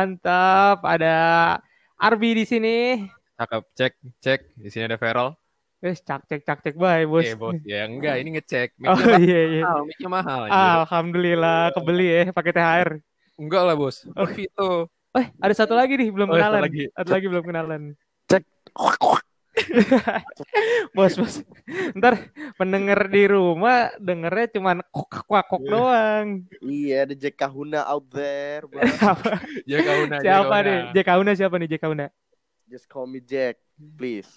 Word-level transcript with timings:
mantap. 0.00 0.80
Ada 0.82 1.16
Arbi 1.94 2.32
di 2.32 2.44
sini. 2.44 2.76
Cakep, 3.36 3.62
cek, 3.72 3.92
cek. 4.18 4.40
Di 4.56 4.68
sini 4.68 4.88
ada 4.88 4.96
Feral. 4.96 5.36
Wes 5.80 6.04
cak 6.04 6.28
cek 6.28 6.44
cak 6.44 6.60
cek 6.60 6.76
bye 6.76 7.08
bos. 7.08 7.24
Eh, 7.24 7.32
bos. 7.32 7.56
Ya 7.64 7.88
enggak, 7.88 8.20
ini 8.20 8.36
ngecek. 8.36 8.76
Oh 8.84 8.96
iya 9.16 9.40
iya. 9.48 9.62
mahal, 9.64 9.80
mic-nya 9.84 10.08
mahal. 10.08 10.40
anjir. 10.44 10.60
Alhamdulillah 10.84 11.60
kebeli 11.72 12.06
ya 12.08 12.22
pakai 12.32 12.52
THR. 12.52 12.88
Enggak 13.40 13.62
lah, 13.64 13.74
bos. 13.76 14.04
Oh. 14.12 14.28
Vito. 14.28 14.92
Eh 15.16 15.26
ada 15.40 15.54
satu 15.56 15.72
lagi 15.72 15.96
nih 15.96 16.12
belum 16.12 16.28
Oh, 16.28 16.36
satu 16.36 16.44
kenalan. 16.52 16.62
lagi. 16.68 16.84
Satu 16.92 17.10
lagi 17.10 17.26
belum 17.32 17.44
kenalan. 17.44 17.82
Cek. 18.28 18.44
Bos 20.96 21.14
bos. 21.18 21.34
Ntar 21.98 22.30
pendengar 22.54 23.10
di 23.10 23.26
rumah 23.26 23.90
dengernya 23.98 24.46
cuman 24.56 24.76
kok 24.90 25.26
kok 25.26 25.44
kok 25.46 25.62
doang. 25.62 26.46
Iya, 26.62 27.06
ada 27.06 27.14
Jack 27.18 27.36
Kahuna 27.36 27.84
out 27.86 28.06
there. 28.10 28.64
Ya 29.66 29.78
kauna, 29.86 30.16
siapa 30.22 30.56
nih? 30.62 30.78
Jack 30.94 31.06
Kauna 31.06 31.32
siapa 31.34 31.54
nih 31.58 31.68
Jack 31.70 31.82
Kauna? 31.82 32.06
Just 32.70 32.86
call 32.86 33.10
me 33.10 33.18
Jack, 33.18 33.58
please. 33.98 34.30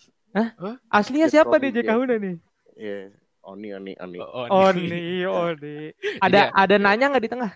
Aslinya 0.90 1.30
Jack 1.30 1.46
siapa 1.46 1.56
nih 1.62 1.70
Jack 1.70 1.86
Jack. 1.86 1.94
Kauna 1.94 2.16
nih? 2.18 2.36
Iya, 2.74 2.98
Oni, 3.46 3.68
Oni, 3.76 3.94
Oni. 4.00 4.18
Oh, 4.18 4.48
Oh 4.50 4.66
oh 4.66 4.70
nih. 4.74 5.94
Ada 6.18 6.50
Jadi- 6.50 6.54
ada 6.58 6.76
nanya 6.82 7.06
nggak 7.14 7.24
di 7.24 7.32
tengah? 7.32 7.52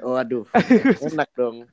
Oh, 0.00 0.16
aduh, 0.16 0.48
enak 1.12 1.28
dong. 1.36 1.68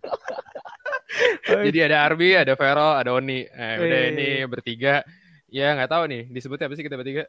Jadi 1.43 1.79
ada 1.79 2.03
Arbi, 2.03 2.35
ada 2.35 2.53
Vero, 2.53 2.89
ada 2.93 3.09
Oni. 3.11 3.43
Eh, 3.43 3.75
udah 3.79 4.01
ini 4.11 4.27
bertiga. 4.45 5.01
Ya 5.47 5.71
nggak 5.73 5.87
tahu 5.87 6.03
nih 6.11 6.27
disebutnya 6.27 6.67
apa 6.67 6.75
sih 6.75 6.83
kita 6.83 6.95
bertiga. 6.95 7.23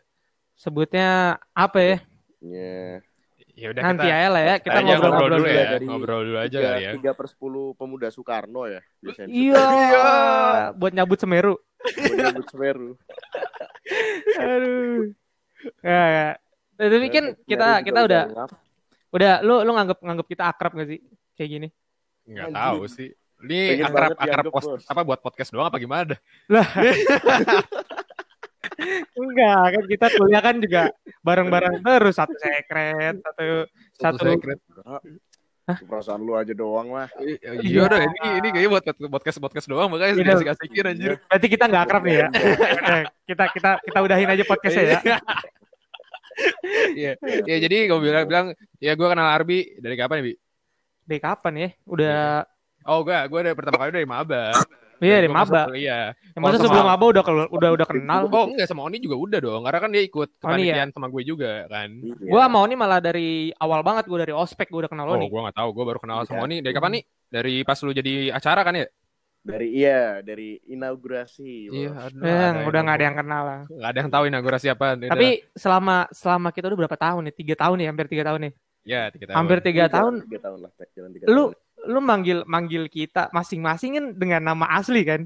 Sebutnya 0.55 1.09
apa 1.55 1.79
ya? 1.79 1.97
Ya, 2.39 2.99
Ya 3.55 3.75
udah 3.75 3.83
Nanti 3.83 4.07
kita 4.07 4.15
aja 4.15 4.29
lah 4.31 4.43
ya, 4.43 4.55
kita 4.59 4.71
aja 4.71 4.83
ngobrol, 4.87 4.99
ngobrol-ngobrol 5.03 5.31
dulu 5.31 5.43
dulu. 5.43 5.59
ya. 5.59 5.65
Dari 5.69 5.85
Ngobrol 5.85 6.21
dulu 6.23 6.39
aja 6.39 6.59
kali 6.61 6.79
ya. 6.79 6.91
tiga 6.95 7.11
per 7.11 7.27
sepuluh 7.27 7.67
pemuda 7.75 8.07
Soekarno 8.09 8.63
ya. 8.67 8.81
Iya, 9.03 9.25
Iya. 9.27 10.07
buat 10.75 10.93
nyabut 10.95 11.19
Semeru. 11.19 11.55
Menyambut 11.99 12.47
Semeru. 12.47 12.91
Aduh. 14.43 15.11
Ya, 15.83 16.03
ya. 16.07 16.29
Tapi 16.79 17.07
kan 17.11 17.25
kita 17.43 17.69
kita 17.83 18.01
udah 18.07 18.23
ngap. 18.31 18.51
udah 19.11 19.33
lu 19.43 19.67
lu 19.67 19.71
nganggap 19.75 19.99
nganggap 19.99 20.27
kita 20.29 20.43
akrab 20.47 20.73
gak 20.75 20.89
sih 20.89 21.01
kayak 21.35 21.51
gini? 21.51 21.69
Nggak 22.31 22.55
tahu 22.55 22.81
sih. 22.87 23.11
Ini 23.39 23.61
Pengen 23.79 23.87
akrab 23.87 24.11
akrab 24.19 24.19
dianggap, 24.19 24.55
pos, 24.55 24.67
Bos. 24.67 24.83
apa 24.91 25.01
buat 25.07 25.21
podcast 25.23 25.51
doang 25.55 25.71
apa 25.71 25.79
gimana? 25.79 26.15
Enggak, 29.19 29.63
kan 29.75 29.85
kita 29.91 30.07
kuliah 30.15 30.43
kan 30.43 30.57
juga 30.63 30.83
bareng-bareng 31.23 31.83
terus 31.83 32.15
satu 32.15 32.35
sekret, 32.35 33.19
satu 33.23 33.45
satu 33.99 34.19
secret. 34.35 34.59
Perasaan 35.69 36.25
lu 36.25 36.33
aja 36.33 36.55
doang 36.57 36.95
lah. 36.97 37.07
Iya 37.61 37.85
udah 37.85 37.99
ini 38.01 38.29
ini 38.41 38.49
kayaknya 38.55 38.71
buat 38.73 38.85
podcast 39.13 39.39
podcast 39.39 39.67
doang 39.69 39.93
makanya 39.93 40.17
Iya. 40.17 40.35
asik-asikin 40.41 40.85
anjir. 40.89 41.13
Berarti 41.29 41.47
kita 41.47 41.65
nggak 41.69 41.83
akrab 41.85 42.03
nih 42.09 42.17
ya. 42.25 42.29
Kita 43.29 43.45
kita 43.53 43.71
kita 43.85 43.99
udahin 44.01 44.31
aja 44.33 44.45
podcastnya 44.49 44.85
ya. 44.89 44.99
Iya. 46.95 47.13
Ya 47.45 47.57
jadi 47.61 47.77
gue 47.91 47.99
bilang 48.01 48.25
bilang 48.27 48.47
ya 48.81 48.95
gue 48.97 49.07
kenal 49.11 49.29
Arbi 49.29 49.77
dari 49.77 49.95
kapan 49.99 50.23
ya, 50.23 50.25
Bi? 50.25 50.35
Dari 51.05 51.21
kapan 51.21 51.53
ya? 51.59 51.69
Udah 51.85 52.19
Oh, 52.89 53.05
gue 53.05 53.13
gue 53.15 53.41
dari 53.43 53.53
pertama 53.53 53.77
kali 53.79 53.91
dari 53.93 54.09
Maba. 54.09 54.57
iya 54.99 55.21
dari 55.21 55.29
masuk- 55.29 55.55
maba. 55.55 55.77
Iya. 55.77 55.99
Ya, 56.11 56.39
masa 56.41 56.57
sebelum 56.57 56.75
sama- 56.81 56.91
maba 56.91 57.05
udah 57.07 57.23
udah 57.49 57.71
udah 57.71 57.87
kenal. 57.87 58.21
Oh, 58.27 58.49
enggak 58.49 58.67
sama 58.67 58.83
Oni 58.83 58.99
juga 58.99 59.15
udah 59.15 59.39
dong. 59.39 59.63
Karena 59.63 59.79
kan 59.79 59.91
dia 59.93 60.03
ikut 60.03 60.29
ya? 60.29 60.39
kepanitiaan 60.41 60.91
sama 60.91 61.07
gue 61.07 61.23
juga 61.23 61.53
kan. 61.69 61.89
Iya. 61.93 62.27
Gua 62.27 62.43
sama 62.49 62.59
Oni 62.61 62.75
malah 62.75 62.99
dari 62.99 63.29
awal 63.55 63.81
banget 63.83 64.05
gua 64.05 64.19
dari 64.19 64.33
ospek 64.33 64.67
gua 64.67 64.83
udah 64.83 64.91
kenal 64.91 65.07
Oh, 65.07 65.15
Oni. 65.15 65.29
gue 65.29 65.41
gak 65.45 65.55
tahu. 65.55 65.69
Gue 65.71 65.85
baru 65.87 66.01
kenal 66.01 66.19
sama 66.25 66.43
Iya. 66.43 66.45
Oni. 66.45 66.57
Dari 66.61 66.75
kapan 66.75 66.91
nih? 66.97 67.03
Dari 67.29 67.55
pas 67.63 67.79
lu 67.79 67.93
jadi 67.93 68.13
acara 68.31 68.63
kan 68.63 68.75
ya? 68.75 68.89
dari 69.39 69.69
iya, 69.73 70.21
dari 70.21 70.61
inaugurasi. 70.67 71.71
Iya. 71.71 71.91
Aduh, 71.95 72.21
Eh, 72.21 72.37
ada 72.53 72.69
udah 72.69 72.81
nggak 72.83 72.97
ada 72.97 73.07
yang 73.07 73.17
kenal 73.17 73.43
lah. 73.43 73.61
Nggak 73.65 73.89
ada 73.89 73.99
yang 73.99 74.11
tahu 74.11 74.25
inaugurasi 74.27 74.67
apa. 74.69 74.87
Tapi 74.99 75.29
selama 75.55 75.97
selama 76.11 76.49
kita 76.51 76.69
udah 76.69 76.79
berapa 76.79 76.99
tahun 76.99 77.23
nih? 77.25 77.35
Tiga 77.35 77.55
tahun 77.57 77.77
nih, 77.81 77.87
hampir 77.89 78.07
tiga 78.09 78.25
tahun 78.25 78.41
nih. 78.45 78.53
ya 78.85 79.09
tiga 79.09 79.25
tahun. 79.29 79.37
Hampir 79.37 79.59
tiga 79.61 79.85
Jalan 79.85 79.95
tahun. 79.95 80.15
Tiga 80.25 80.41
tahun 80.43 80.59
lah, 80.65 80.71
jalan 80.91 81.11
tiga 81.13 81.25
Lu 81.25 81.33
tahun. 81.33 81.37
lu 81.39 81.45
manggil 81.97 82.45
manggil 82.45 82.85
kita 82.87 83.33
masing-masing 83.33 83.97
kan 83.97 84.07
dengan 84.13 84.53
nama 84.53 84.69
asli 84.77 85.01
kan? 85.03 85.25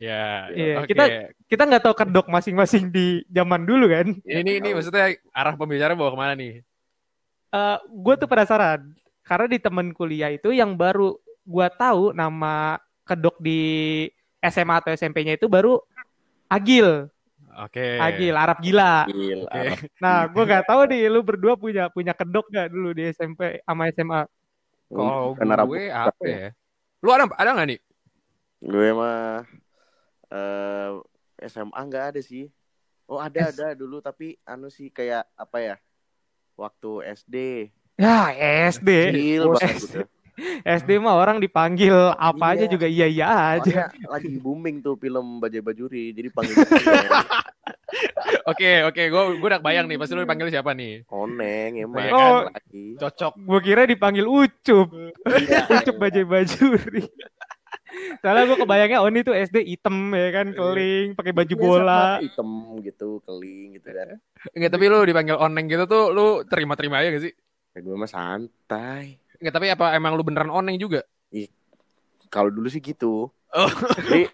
Ya, 0.00 0.48
Iya, 0.48 0.74
oke. 0.80 0.88
kita- 0.88 1.36
Kita 1.48 1.62
nggak 1.64 1.80
tahu 1.80 1.94
kedok 1.96 2.26
masing-masing 2.28 2.92
di 2.92 3.24
zaman 3.28 3.64
dulu 3.64 3.88
kan? 3.88 4.06
Ini 4.20 4.60
ini 4.60 4.68
maksudnya 4.72 5.16
arah 5.32 5.56
pembicara 5.56 5.96
bawa 5.96 6.12
ke 6.12 6.18
mana 6.20 6.32
nih? 6.36 6.60
Eh, 7.48 7.78
gue 7.80 8.14
tuh 8.20 8.28
penasaran 8.28 8.92
karena 9.24 9.46
di 9.48 9.56
temen 9.56 9.92
kuliah 9.92 10.28
itu 10.28 10.52
yang 10.52 10.76
baru 10.76 11.16
gua 11.44 11.72
tahu 11.72 12.12
nama 12.12 12.76
kedok 13.04 13.40
di 13.40 13.60
SMA 14.38 14.84
atau 14.84 14.92
SMP-nya 14.92 15.40
itu 15.40 15.48
baru 15.48 15.80
Agil, 16.48 17.08
Oke. 17.64 17.96
Agil 17.96 18.32
Arab 18.32 18.60
gila. 18.60 19.04
Gila. 19.04 19.48
Oke. 19.48 19.88
Nah, 20.00 20.28
gua 20.28 20.44
nggak 20.44 20.64
tahu 20.64 20.80
nih 20.88 21.08
lu 21.08 21.20
berdua 21.20 21.56
punya 21.56 21.88
punya 21.88 22.12
kedok 22.12 22.48
gak 22.48 22.68
dulu 22.68 22.92
di 22.92 23.08
SMP 23.08 23.64
sama 23.64 23.88
SMA? 23.88 24.20
Kalau 24.88 25.68
gue 25.68 25.84
apa 25.92 26.24
ya? 26.24 26.48
Lu 27.04 27.10
ada 27.12 27.24
ada 27.36 27.50
nggak 27.54 27.68
nih? 27.68 27.80
Gue 28.58 28.88
mah 28.96 29.46
eh 30.32 30.90
SMA 31.46 31.80
nggak 31.86 32.04
ada 32.14 32.20
sih. 32.24 32.50
Oh 33.08 33.20
ada 33.20 33.48
S- 33.48 33.56
ada 33.56 33.72
dulu 33.72 34.00
tapi 34.02 34.36
anu 34.44 34.68
sih 34.68 34.88
kayak 34.90 35.24
apa 35.38 35.58
ya? 35.62 35.76
Waktu 36.58 36.90
SD. 37.14 37.36
Ya 37.98 38.30
SD, 38.70 38.88
Kecil 39.10 39.42
Oh, 39.46 39.54
banget 39.54 39.76
gitu. 39.86 40.00
SD 40.78 40.98
mah 40.98 41.14
orang 41.14 41.38
dipanggil 41.38 41.94
apa 42.12 42.54
aja 42.54 42.64
Iya. 42.64 42.70
juga 42.70 42.86
iya 42.86 43.06
iya 43.06 43.26
aja. 43.54 43.90
Soalnya 43.90 44.08
lagi 44.08 44.38
booming 44.38 44.80
tuh 44.80 44.94
film 44.94 45.38
Bajai 45.38 45.60
Bajuri. 45.60 46.10
Jadi 46.10 46.28
panggil 46.28 46.54
Oke, 48.44 48.84
oke, 48.84 49.02
gue 49.02 49.22
gue 49.34 49.48
udah 49.48 49.60
bayang 49.60 49.84
nih. 49.84 49.96
Pasti 49.96 50.12
lu 50.12 50.22
dipanggil 50.22 50.48
siapa 50.48 50.72
nih? 50.72 51.04
Oneng 51.06 51.72
emang. 51.78 52.00
Iya 52.00 52.12
kan? 52.12 52.42
lagi. 52.50 52.84
Cocok. 52.96 53.32
Gue 53.38 53.60
kira 53.60 53.82
dipanggil 53.84 54.24
Ucup, 54.24 54.88
Iya, 55.24 55.64
Ucup 55.74 55.96
bajai 55.96 56.24
bajuri. 56.24 57.04
Soalnya 58.20 58.44
gue 58.46 58.58
kebayangnya 58.58 59.00
Oni 59.00 59.20
tuh 59.22 59.32
SD 59.32 59.64
hitam 59.66 60.12
ya 60.12 60.28
kan, 60.30 60.46
keling, 60.50 61.12
pakai 61.12 61.32
baju 61.32 61.50
Iya, 61.50 61.58
bola. 61.58 62.04
hitam 62.20 62.48
gitu, 62.80 63.20
keling 63.24 63.68
gitu 63.74 63.88
kan. 63.88 64.08
Enggak, 64.52 64.70
tapi 64.70 64.84
lu 64.86 64.98
dipanggil 65.02 65.36
oneng 65.36 65.66
gitu 65.66 65.84
tuh 65.84 66.04
lu 66.10 66.26
terima-terima 66.44 67.00
aja 67.00 67.08
gak 67.10 67.24
sih? 67.24 67.32
Ya, 67.72 67.78
gue 67.80 67.94
mah 67.94 68.06
santai. 68.06 69.16
Enggak, 69.38 69.54
tapi 69.54 69.66
apa 69.70 69.86
emang 69.94 70.18
lu 70.18 70.22
beneran 70.22 70.50
oneng 70.50 70.74
juga? 70.76 71.02
Kalau 72.28 72.52
dulu 72.52 72.68
sih 72.68 72.82
gitu. 72.82 73.32
Oh. 73.32 73.70
Jadi 74.04 74.28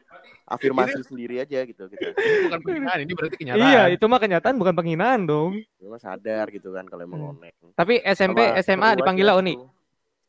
afirmasi 0.45 1.01
sendiri 1.07 1.41
aja 1.41 1.63
gitu 1.63 1.87
gitu. 1.89 2.05
Ini 2.11 2.39
bukan 2.51 2.61
penghinaan, 2.61 2.99
ini 3.01 3.13
berarti 3.15 3.37
kenyataan. 3.39 3.65
Iya, 3.65 3.83
itu 3.95 4.05
mah 4.05 4.21
kenyataan 4.21 4.55
bukan 4.59 4.75
penghinaan 4.75 5.21
dong. 5.25 5.63
Gue 5.79 5.89
mah 5.89 6.03
sadar 6.03 6.51
gitu 6.51 6.75
kan 6.75 6.85
kalau 6.85 7.07
emang 7.07 7.21
Hmm. 7.23 7.33
oneng. 7.39 7.55
Tapi 7.73 8.03
SMP, 8.03 8.41
Sama 8.43 8.61
SMA 8.61 8.89
seru 8.91 8.99
dipanggilnya 9.01 9.33
aja 9.33 9.41
Oni. 9.41 9.55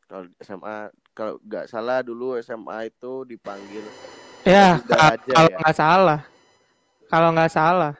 Kalau 0.06 0.24
SMA 0.38 0.76
kalau 1.10 1.32
nggak 1.42 1.66
salah 1.66 1.98
dulu 2.00 2.38
SMA 2.38 2.78
itu 2.86 3.12
dipanggil 3.26 3.82
Ya, 4.46 4.78
kalau 5.26 5.50
ya. 5.50 5.58
nggak 5.58 5.74
salah. 5.74 6.20
Kalau 7.10 7.28
nggak 7.34 7.50
salah. 7.50 7.92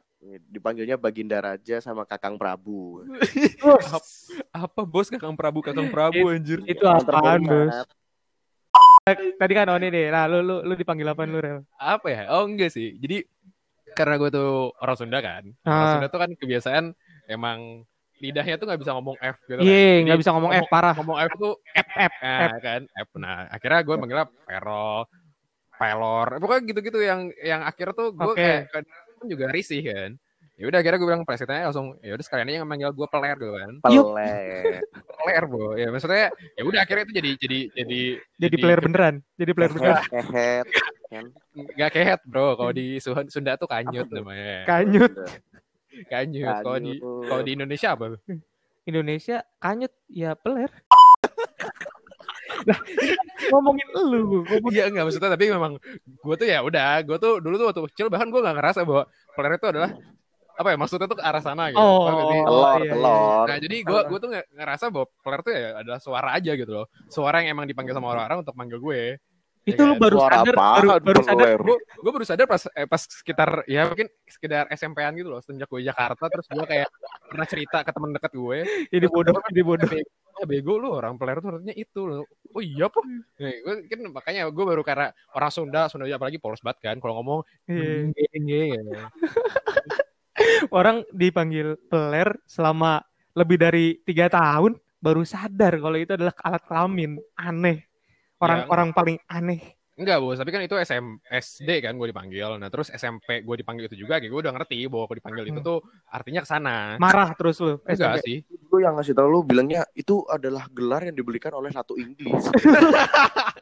Dipanggilnya 0.51 0.97
Baginda 0.97 1.39
Raja 1.39 1.79
sama 1.79 2.03
Kakang 2.03 2.35
Prabu. 2.35 3.07
Apa 4.51 4.83
bos 4.83 5.07
Kakang 5.09 5.39
Prabu, 5.39 5.63
Kakang 5.63 5.89
Prabu 5.89 6.31
anjir. 6.31 6.61
Itu 6.67 6.85
apaan, 6.85 7.47
Bos? 7.47 7.77
Tadi 9.39 9.53
kan 9.55 9.71
Oni 9.71 9.87
nih. 9.87 10.11
Nah, 10.11 10.27
lu 10.27 10.43
lu 10.43 10.57
lu 10.67 10.75
dipanggil 10.75 11.07
apa 11.07 11.23
lu, 11.23 11.39
Rel? 11.39 11.63
Apa 11.79 12.07
ya? 12.11 12.23
Oh 12.34 12.43
enggak 12.43 12.75
sih. 12.75 12.99
Jadi 12.99 13.23
karena 13.95 14.19
gue 14.19 14.34
tuh 14.34 14.75
orang 14.83 14.97
Sunda 14.99 15.19
kan. 15.23 15.47
Orang 15.63 15.78
Ah. 15.87 15.93
Sunda 15.95 16.09
tuh 16.11 16.21
kan 16.21 16.31
kebiasaan 16.34 16.84
emang 17.31 17.87
lidahnya 18.19 18.57
tuh 18.59 18.67
nggak 18.67 18.81
bisa 18.83 18.93
ngomong 18.99 19.17
F 19.22 19.37
gitu 19.47 19.61
kan. 19.61 19.65
Iya, 19.65 19.93
nggak 20.11 20.19
bisa 20.21 20.31
ngomong 20.34 20.53
F 20.59 20.67
parah. 20.67 20.95
ngomong 20.99 21.17
F 21.22 21.33
tuh 21.39 21.55
F 21.71 21.89
F 21.95 22.13
Nah, 22.19 22.49
F. 22.51 22.53
kan 22.61 22.81
F. 22.89 23.09
Nah, 23.15 23.39
akhirnya 23.47 23.81
gue 23.87 23.95
manggilnya 23.95 24.27
Perol, 24.27 24.99
Pelor. 25.77 26.29
Pokoknya 26.43 26.63
gitu-gitu 26.67 26.99
yang 26.99 27.21
yang 27.45 27.63
akhir 27.63 27.95
tuh 27.95 28.11
gue 28.11 28.27
Oke. 28.27 28.41
kayak 28.43 28.84
kadang 29.16 29.28
juga 29.33 29.45
risih 29.48 29.80
kan. 29.80 30.13
Ya 30.57 30.65
udah 30.72 30.80
akhirnya 30.80 30.98
gue 31.01 31.09
bilang 31.13 31.24
presiden 31.28 31.68
langsung 31.68 32.01
ya 32.01 32.16
udah 32.16 32.24
sekalian 32.24 32.48
aja 32.48 32.65
manggil 32.65 32.89
gue 32.92 33.09
peler 33.09 33.36
gitu 33.36 33.53
kan. 33.57 33.72
Pelet. 33.84 34.84
Peler, 35.04 35.42
Bo. 35.48 35.77
Ya 35.77 35.89
maksudnya 35.92 36.33
ya 36.57 36.63
udah 36.65 36.80
akhirnya 36.80 37.04
itu 37.04 37.13
jadi 37.13 37.30
jadi 37.36 37.59
jadi 37.77 38.01
Jadi 38.41 38.57
player 38.60 38.80
beneran. 38.80 39.15
Jadi 39.36 39.51
player 39.53 39.72
beneran. 39.72 40.04
Hehet. 40.13 40.66
Kan? 41.13 41.24
Gak 41.77 41.91
kehet, 41.92 42.21
Bro. 42.24 42.57
Kalau 42.57 42.72
di 42.72 42.97
Sunda 43.04 43.57
tuh 43.60 43.68
kanyut 43.68 44.09
namanya. 44.09 44.65
Kanyut. 44.65 45.13
Kanyut. 46.09 46.57
Kalau 46.65 46.78
di 46.80 46.92
kalau 47.01 47.42
di 47.45 47.53
Indonesia 47.53 47.89
apa? 47.92 48.16
Indonesia 48.89 49.45
kanyut 49.60 49.92
ya 50.09 50.33
peler. 50.36 50.72
Nah, 52.65 52.78
ngomongin 53.53 53.89
lu, 53.95 54.43
ngomongin 54.45 54.75
Iya 54.75 54.84
enggak 54.91 55.04
maksudnya 55.10 55.31
tapi 55.33 55.45
memang 55.51 55.72
gue 56.01 56.34
tuh 56.39 56.47
ya 56.47 56.59
udah 56.63 57.03
gue 57.03 57.16
tuh 57.19 57.33
dulu 57.39 57.54
tuh 57.57 57.66
waktu 57.72 57.81
kecil 57.93 58.07
bahkan 58.10 58.28
gue 58.31 58.41
nggak 58.41 58.57
ngerasa 58.59 58.81
bahwa 58.83 59.04
peler 59.37 59.53
itu 59.59 59.66
adalah 59.69 59.91
apa 60.57 60.69
ya 60.72 60.77
maksudnya 60.81 61.04
tuh 61.04 61.19
ke 61.21 61.25
arah 61.25 61.43
sana 61.45 61.69
gitu. 61.69 61.77
Oh. 61.77 62.09
Gak 62.09 62.25
sih? 62.33 62.41
telur, 62.41 62.65
iya, 62.65 62.81
iya. 62.81 62.93
telur. 62.97 63.45
Nah 63.45 63.57
jadi 63.60 63.77
gue 63.84 64.01
gue 64.09 64.19
tuh 64.19 64.28
nggak 64.33 64.47
ngerasa 64.57 64.84
bahwa 64.89 65.07
peler 65.21 65.41
tuh 65.45 65.53
ya 65.53 65.69
adalah 65.84 66.01
suara 66.01 66.28
aja 66.33 66.53
gitu 66.57 66.72
loh. 66.72 66.87
Suara 67.13 67.37
yang 67.45 67.53
emang 67.53 67.69
dipanggil 67.69 67.93
sama 67.93 68.09
orang-orang 68.16 68.41
untuk 68.41 68.57
manggil 68.57 68.81
gue. 68.81 69.03
Itu 69.66 69.83
Iya, 69.83 69.91
lu 69.91 69.95
baru 69.98 70.16
Suara 70.22 70.34
sadar, 70.39 70.54
apaan, 70.54 70.83
baru, 70.86 71.03
baru 71.03 71.21
sadar. 71.21 71.59
gue 71.59 71.77
gue 71.83 72.13
baru 72.15 72.24
sadar 72.24 72.47
pas 72.47 72.63
eh, 72.71 72.86
pas 72.86 73.03
sekitar 73.03 73.51
ya 73.66 73.83
mungkin 73.84 74.07
sekedar 74.24 74.65
SMP-an 74.71 75.18
gitu 75.18 75.27
loh 75.27 75.42
semenjak 75.42 75.66
gue 75.66 75.83
di 75.83 75.89
Jakarta 75.91 76.24
terus 76.30 76.47
gue 76.47 76.63
kayak 76.63 76.89
pernah 77.27 77.47
cerita 77.47 77.78
ke 77.83 77.91
teman 77.91 78.10
dekat 78.15 78.33
gue 78.33 78.59
Ini 78.95 79.07
bodoh, 79.10 79.42
ini 79.51 79.63
bodoh. 79.63 79.91
ah 80.36 80.45
bego 80.45 80.77
lu 80.77 80.92
orang 80.92 81.16
peler 81.16 81.41
tuh 81.41 81.48
artinya 81.51 81.72
itu 81.72 82.01
loh 82.04 82.22
oh 82.53 82.60
iya 82.60 82.86
apa 82.86 83.01
Nih, 83.41 83.57
gue 83.59 83.74
kan 83.89 83.98
makanya 84.13 84.42
gue 84.47 84.65
baru 84.68 84.83
karena 84.83 85.09
orang 85.33 85.51
Sunda 85.51 85.89
Sunda 85.89 86.04
apalagi 86.07 86.36
polos 86.36 86.60
banget 86.60 86.78
kan 86.84 86.97
kalau 87.01 87.19
ngomong 87.19 87.41
Iya. 87.66 88.12
"Nge, 88.12 88.27
nge," 88.39 88.62
gitu. 88.71 88.91
Orang 90.71 91.09
dipanggil 91.10 91.80
peler 91.89 92.36
selama 92.45 93.01
lebih 93.33 93.57
dari 93.57 93.97
tiga 94.04 94.28
tahun 94.28 94.77
baru 95.01 95.24
sadar 95.24 95.72
kalau 95.77 95.97
itu 95.97 96.12
adalah 96.12 96.36
alat 96.39 96.62
kelamin. 96.65 97.16
Aneh. 97.34 97.85
Orang 98.36 98.59
Ya. 98.59 98.66
orang 98.68 98.92
paling 98.92 99.18
aneh. 99.27 99.74
enggak 99.97 100.21
bos 100.21 100.36
tapi 100.36 100.50
kan 100.50 100.60
itu 100.60 100.77
SM, 100.77 101.18
SD 101.24 101.80
kan 101.80 101.97
gue 101.97 102.06
dipanggil 102.06 102.54
nah 102.54 102.68
terus 102.68 102.91
SMP 102.91 103.41
gue 103.41 103.56
dipanggil 103.56 103.86
itu 103.86 103.97
juga 103.97 104.21
kayak 104.21 104.28
gue 104.28 104.41
udah 104.44 104.53
ngerti 104.53 104.86
bahwa 104.86 105.06
gue 105.06 105.16
dipanggil 105.16 105.44
itu 105.47 105.56
Hmm. 105.56 105.65
tuh 105.65 105.80
artinya 106.06 106.38
ke 106.38 106.47
sana 106.47 106.97
Marah 106.97 107.33
terus 107.33 107.59
lu. 107.59 107.80
enggak 107.80 108.21
SMP. 108.21 108.22
sih 108.22 108.44
Gue 108.66 108.84
yang 108.84 108.92
ngasih 108.92 109.10
tau 109.10 109.24
lu 109.24 109.41
bilangnya 109.41 109.83
itu 109.94 110.22
adalah 110.28 110.68
gelar 110.68 111.03
yang 111.03 111.15
dibelikan 111.15 111.50
oleh 111.50 111.72
satu 111.72 111.97
Inggris. 111.97 112.44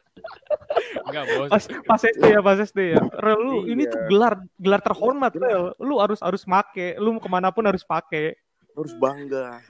enggak 1.07 1.23
bos 1.29 1.47
Pas 1.49 1.63
pas 1.87 1.99
SD 2.03 2.23
ya, 2.27 2.39
pas 2.41 2.57
SD 2.59 2.79
ya. 2.91 3.01
Rel, 3.15 3.37
lu 3.39 3.55
Iya. 3.61 3.71
ini 3.71 3.81
tuh 3.85 3.99
gelar 4.05 4.33
gelar 4.57 4.81
terhormat, 4.81 5.31
Rel. 5.33 5.63
Lu 5.79 5.95
harus 5.97 6.19
harus 6.19 6.43
make, 6.43 6.93
lu 6.97 7.15
ke 7.15 7.27
mana 7.29 7.49
pun 7.49 7.63
harus 7.63 7.81
pakai. 7.81 8.35
Lu 8.75 8.83
harus 8.83 8.95
bangga. 8.99 9.63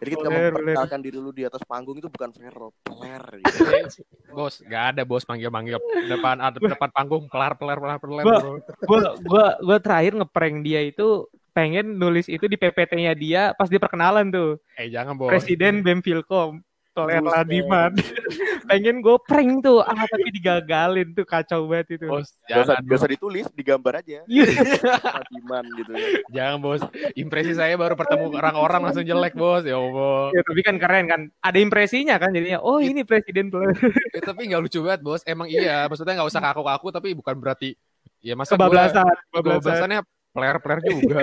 Jadi 0.00 0.08
ketika 0.08 0.28
Bener, 0.32 0.48
memperkenalkan 0.56 1.00
diri 1.04 1.18
lu 1.20 1.36
di 1.36 1.44
atas 1.44 1.60
panggung 1.68 2.00
itu 2.00 2.08
bukan 2.08 2.32
Vero, 2.32 2.72
peler. 2.80 3.22
Gitu. 3.44 3.60
bos 4.36 4.64
nggak 4.64 4.84
ada 4.96 5.02
bos 5.04 5.24
panggil 5.28 5.52
panggil 5.52 5.76
depan 6.08 6.40
ada 6.40 6.56
depan 6.56 6.88
panggung 6.88 7.28
pelar 7.28 7.60
pelar 7.60 7.76
pelar 7.76 7.98
pelar 8.00 8.24
Gua- 8.24 8.40
bro. 8.40 8.52
Gua 8.88 9.00
gua 9.20 9.46
gua 9.60 9.78
terakhir 9.84 10.16
ngeprank 10.16 10.56
dia 10.64 10.80
itu 10.80 11.28
pengen 11.52 11.98
nulis 11.98 12.30
itu 12.30 12.46
di 12.46 12.54
PPT-nya 12.54 13.12
dia 13.12 13.42
pas 13.52 13.68
dia 13.68 13.82
perkenalan 13.82 14.32
tuh. 14.32 14.56
eh 14.80 14.88
jangan 14.88 15.12
bos 15.12 15.28
Presiden 15.28 15.84
BEM 15.84 16.00
Filkom. 16.00 16.64
Toler 16.98 17.22
Buset. 17.22 17.30
Ladiman. 17.32 17.92
pengen 18.68 18.98
gue 18.98 19.16
prank 19.22 19.62
tuh, 19.62 19.78
ah 19.80 19.94
tapi 20.02 20.28
digagalin 20.28 21.08
tuh 21.10 21.22
kacau 21.22 21.64
banget 21.64 21.96
itu. 21.96 22.04
bos 22.04 22.28
jangan 22.44 22.82
gak 22.82 22.98
usah 22.98 23.08
ditulis, 23.08 23.46
digambar 23.54 24.02
aja. 24.02 24.26
Matiman 25.16 25.64
gitu 25.72 25.90
ya. 25.92 26.08
jangan 26.28 26.56
bos 26.58 26.82
impresi 27.14 27.52
saya 27.52 27.74
baru 27.74 27.94
bertemu 27.94 28.28
orang-orang 28.32 28.80
langsung 28.82 29.02
jelek 29.02 29.32
bos 29.32 29.62
ya 29.62 29.74
allah 29.74 30.30
Ya, 30.30 30.42
tapi 30.42 30.60
kan 30.60 30.76
keren 30.76 31.04
kan. 31.06 31.20
Ada 31.38 31.58
impresinya 31.58 32.16
kan 32.16 32.30
jadinya. 32.30 32.58
Oh 32.58 32.76
ini 32.78 33.02
presiden. 33.02 33.48
Eh, 33.48 34.20
tapi 34.28 34.44
nggak 34.44 34.60
lucu 34.60 34.82
banget 34.82 35.00
bos 35.00 35.22
emang 35.24 35.46
iya 35.46 35.86
maksudnya 35.86 36.12
nggak 36.14 36.28
usah 36.28 36.42
kaku-kaku 36.42 36.90
tapi 36.90 37.08
bukan 37.12 37.34
berarti 37.34 37.72
ya 38.18 38.34
masa 38.34 38.52
Kebablasan. 38.52 39.00
gua 39.00 39.14
Kebablasan. 39.30 39.62
kebablasannya 39.62 40.00
player-player 40.28 40.80
juga 40.84 41.18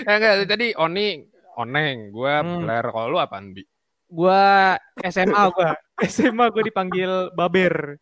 eh 0.00 0.10
enggak 0.10 0.46
tadi 0.46 0.72
Oni 0.74 1.20
Oneng 1.52 2.08
gue 2.10 2.32
Hmm. 2.32 2.64
player 2.64 2.86
kalau 2.86 3.06
lu 3.06 3.18
apaan 3.18 3.52
bi 3.52 3.60
Gua 4.10 4.74
SMA 5.06 5.42
gua. 5.54 5.70
SMA 6.10 6.44
gua 6.50 6.62
dipanggil 6.62 7.30
Baber. 7.32 7.96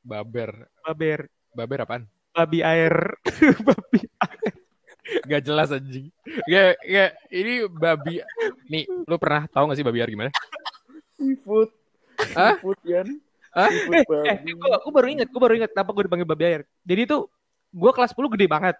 baber 0.00 0.50
Baber. 0.80 1.20
baber 1.52 1.78
apaan 1.82 2.02
Babi 2.30 2.62
air. 2.62 2.94
babi. 3.66 4.00
Gak 5.26 5.42
jelas 5.42 5.74
anjing. 5.74 6.14
Gak, 6.46 6.78
gak, 6.78 7.10
ini 7.28 7.66
babi. 7.66 8.22
Nih, 8.70 8.86
lu 8.86 9.18
pernah 9.18 9.50
tahu 9.50 9.66
gak 9.66 9.76
sih 9.76 9.82
babi 9.82 9.98
air 9.98 10.06
gimana? 10.08 10.30
Seafood. 11.18 11.74
Hah? 12.38 12.54
Seafood 12.54 12.78
kan. 12.86 13.06
Hah? 13.50 13.66
Seafood 13.66 14.22
Eh, 14.22 14.38
babi. 14.38 14.50
gua, 14.54 14.78
gua 14.78 14.92
baru 14.94 15.06
inget, 15.10 15.28
gua 15.28 15.40
baru 15.42 15.54
inget 15.58 15.70
kenapa 15.74 15.90
gua 15.90 16.04
dipanggil 16.06 16.28
babi 16.30 16.44
air. 16.46 16.62
Jadi 16.86 17.00
itu 17.02 17.18
gua 17.74 17.90
kelas 17.90 18.14
10 18.14 18.30
gede 18.38 18.46
banget. 18.46 18.76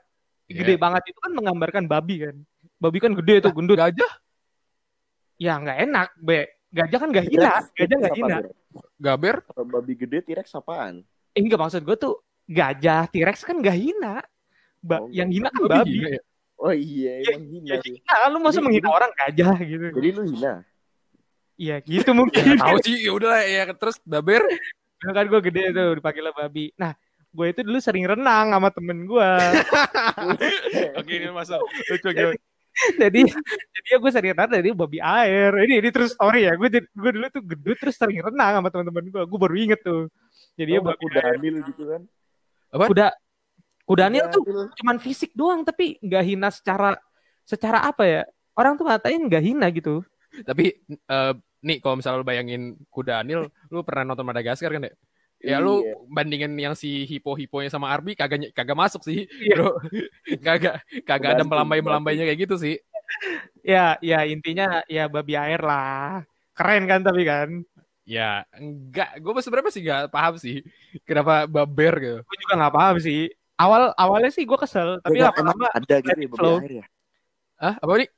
Gede 0.46 0.74
Iya. 0.74 0.80
banget 0.80 1.02
itu 1.10 1.18
kan 1.18 1.32
menggambarkan 1.34 1.84
babi 1.90 2.14
kan. 2.22 2.36
Babi 2.78 2.98
kan 3.02 3.12
gede 3.18 3.34
tuh 3.42 3.52
gendut. 3.52 3.82
Gajah? 3.82 4.12
Ya 5.42 5.58
nggak 5.58 5.78
enak, 5.90 6.08
Be. 6.22 6.46
Gajah 6.70 6.98
kan 6.98 7.08
nggak 7.10 7.26
hina, 7.26 7.52
gajah 7.74 7.96
T-Rex 7.98 8.14
hina. 8.14 8.36
Gaber? 8.96 9.42
Kalau 9.42 9.64
babi 9.66 9.94
gede 9.94 10.22
T-Rex 10.22 10.54
apaan? 10.54 11.02
Eh, 11.32 11.42
enggak 11.42 11.58
maksud 11.58 11.82
gue 11.82 11.96
tuh 11.96 12.14
gajah 12.46 13.10
T-Rex 13.10 13.42
kan 13.42 13.58
nggak 13.58 13.74
hina. 13.74 14.22
Ba- 14.78 15.02
Oh, 15.02 15.10
yang 15.10 15.28
hina 15.28 15.50
kan 15.50 15.60
Babi 15.60 15.74
babi. 15.74 15.92
gila 15.92 16.10
ya? 16.14 16.22
Oh 16.56 16.70
iya, 16.70 17.12
emang 17.26 17.44
hina 17.48 17.68
Ya, 17.68 17.76
sih. 17.80 17.92
hina, 17.96 18.14
lu 18.28 18.38
masa 18.38 18.54
Jadi- 18.54 18.64
menghina 18.64 18.82
jadi- 18.82 18.94
orang 18.94 19.10
gajah 19.12 19.54
gitu. 19.60 19.86
Jadi 19.92 20.08
lu 20.10 20.22
hina. 20.28 20.52
Iya, 21.56 21.76
gitu 21.82 22.10
mungkin. 22.14 22.40
Ya, 22.40 22.56
tahu 22.56 22.76
sih, 22.80 22.96
ya 23.02 23.10
udah 23.12 23.28
lah 23.30 23.42
ya. 23.42 23.62
Terus 23.74 23.96
baber? 24.00 24.40
Nah, 25.00 25.12
kan 25.12 25.24
gue 25.26 25.40
gede 25.42 25.62
tuh 25.70 25.92
dipanggil 25.92 26.24
babi. 26.30 26.64
Nah, 26.74 26.92
gue 27.28 27.46
itu 27.48 27.60
dulu 27.60 27.78
sering 27.78 28.06
renang 28.06 28.46
sama 28.48 28.68
temen 28.70 29.04
gue. 29.04 29.30
Oke, 31.00 31.12
ini 31.16 31.28
masuk. 31.30 31.60
Lucu 31.88 32.08
gimana? 32.10 32.38
jadi 33.02 33.20
jadi 33.74 33.88
ya 33.92 33.98
gue 33.98 34.10
sering 34.10 34.32
renang 34.32 34.50
dari 34.50 34.70
babi 34.72 34.98
air. 35.02 35.50
Ini 35.66 35.74
ini 35.82 35.88
terus 35.90 36.14
story 36.14 36.46
ya. 36.46 36.54
Gue 36.54 36.70
gue 36.70 37.10
dulu 37.12 37.26
tuh 37.28 37.42
gendut 37.42 37.76
terus 37.76 37.96
sering 37.98 38.22
renang 38.22 38.62
sama 38.62 38.68
teman-teman 38.70 39.04
gue. 39.10 39.22
Gue 39.26 39.38
baru 39.40 39.54
inget 39.58 39.80
tuh. 39.82 40.08
Jadi 40.54 40.70
ya 40.76 40.80
Oh, 40.80 40.86
babi 40.88 41.02
kuda. 41.04 41.20
Daniel 41.20 41.56
gitu 41.66 41.82
kan. 41.86 42.02
Kuda 42.70 43.06
kudanya 43.90 44.30
tuh 44.30 44.46
Daniel. 44.46 44.70
cuman 44.78 44.96
fisik 45.02 45.34
doang 45.34 45.66
tapi 45.66 45.98
nggak 45.98 46.22
hina 46.22 46.48
secara 46.54 46.94
secara 47.42 47.82
apa 47.82 48.04
ya? 48.06 48.22
Orang 48.54 48.78
tuh 48.78 48.86
ngatain 48.86 49.22
nggak 49.26 49.42
hina 49.42 49.66
gitu. 49.74 50.06
Tapi, 50.46 50.78
eh, 50.86 51.32
nih 51.66 51.82
kalau 51.82 51.98
misalnya 51.98 52.22
lu 52.22 52.26
bayangin 52.26 52.62
kuda 52.86 53.26
Anil, 53.26 53.50
lu 53.66 53.82
pernah 53.82 54.14
nonton 54.14 54.22
Madagaskar 54.22 54.70
kan 54.70 54.86
ya? 54.86 54.94
Ya 55.40 55.56
lu 55.56 55.80
Iya. 55.80 55.96
bandingin 56.04 56.52
yang 56.60 56.74
si 56.76 57.08
hipo-hiponya 57.08 57.72
sama 57.72 57.88
Arbi 57.88 58.12
kagak 58.12 58.52
kagak 58.52 58.76
masuk 58.76 59.00
sih, 59.04 59.24
Iya. 59.40 59.54
bro. 59.56 59.72
kagak 60.46 60.84
kagak 61.08 61.30
ada 61.40 61.44
melambai-melambainya 61.48 62.28
kayak 62.28 62.40
gitu 62.44 62.56
sih. 62.60 62.76
Ya, 63.64 63.96
ya 64.04 64.22
intinya 64.28 64.84
ya 64.86 65.08
babi 65.08 65.34
air 65.34 65.58
lah. 65.64 66.22
Keren 66.52 66.84
kan 66.84 67.00
tapi 67.00 67.24
kan. 67.24 67.64
Ya, 68.04 68.44
enggak. 68.52 69.16
Gue 69.24 69.32
sebenarnya 69.40 69.72
sih 69.72 69.82
enggak 69.82 70.12
paham 70.12 70.34
sih. 70.36 70.60
Kenapa 71.08 71.48
baber 71.48 71.94
gitu. 72.00 72.18
Gue 72.20 72.36
juga 72.44 72.54
nggak 72.60 72.74
paham 72.76 72.96
sih. 73.00 73.32
Awal 73.60 73.92
awalnya 73.96 74.32
sih 74.32 74.44
gue 74.48 74.56
kesel, 74.56 75.00
tapi 75.04 75.20
lama-lama 75.20 75.68
ada 75.72 75.96
gitu 76.00 76.16
ya 76.20 76.28
babi 76.32 76.48
air 76.64 76.72
ya. 76.80 76.86
Ah, 77.60 77.74
apa 77.76 77.92
nih? 78.00 78.08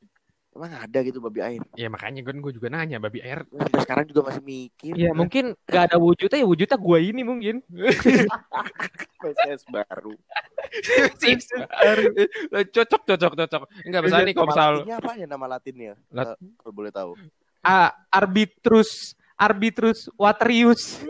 Emang 0.53 0.69
ada 0.69 0.99
gitu 1.01 1.17
babi 1.17 1.41
air. 1.41 1.63
Ya 1.73 1.89
makanya 1.89 2.21
gue 2.21 2.33
gue 2.37 2.53
juga 2.53 2.69
nanya 2.69 3.01
babi 3.01 3.25
air. 3.25 3.49
Sampai 3.49 3.81
sekarang 3.89 4.05
juga 4.05 4.21
masih 4.29 4.45
mikir. 4.45 4.93
ya 4.93 5.17
mungkin 5.17 5.57
nggak 5.65 5.85
ada 5.89 5.97
wujudnya 5.97 6.37
ya 6.37 6.45
wujudnya 6.45 6.77
gue 6.77 6.99
ini 7.01 7.23
mungkin. 7.25 7.55
PCS 9.17 9.65
baru. 9.73 10.13
cocok 12.69 13.03
cocok 13.09 13.33
cocok. 13.33 13.63
Enggak 13.89 14.01
misalnya 14.05 14.27
nih 14.29 14.35
kalau 14.37 14.45
Nama 14.45 14.53
misal 14.53 14.73
latinnya 14.77 14.97
apa 14.99 15.13
ya 15.17 15.27
nama 15.27 15.47
latinnya? 15.49 15.93
Lat- 16.13 16.37
Eh, 16.37 16.53
Kalau 16.61 16.73
boleh 16.77 16.93
tahu. 16.93 17.13
Ah, 17.63 17.91
arbitrus 18.13 19.17
arbitrus 19.33 20.07
waterius. 20.15 21.01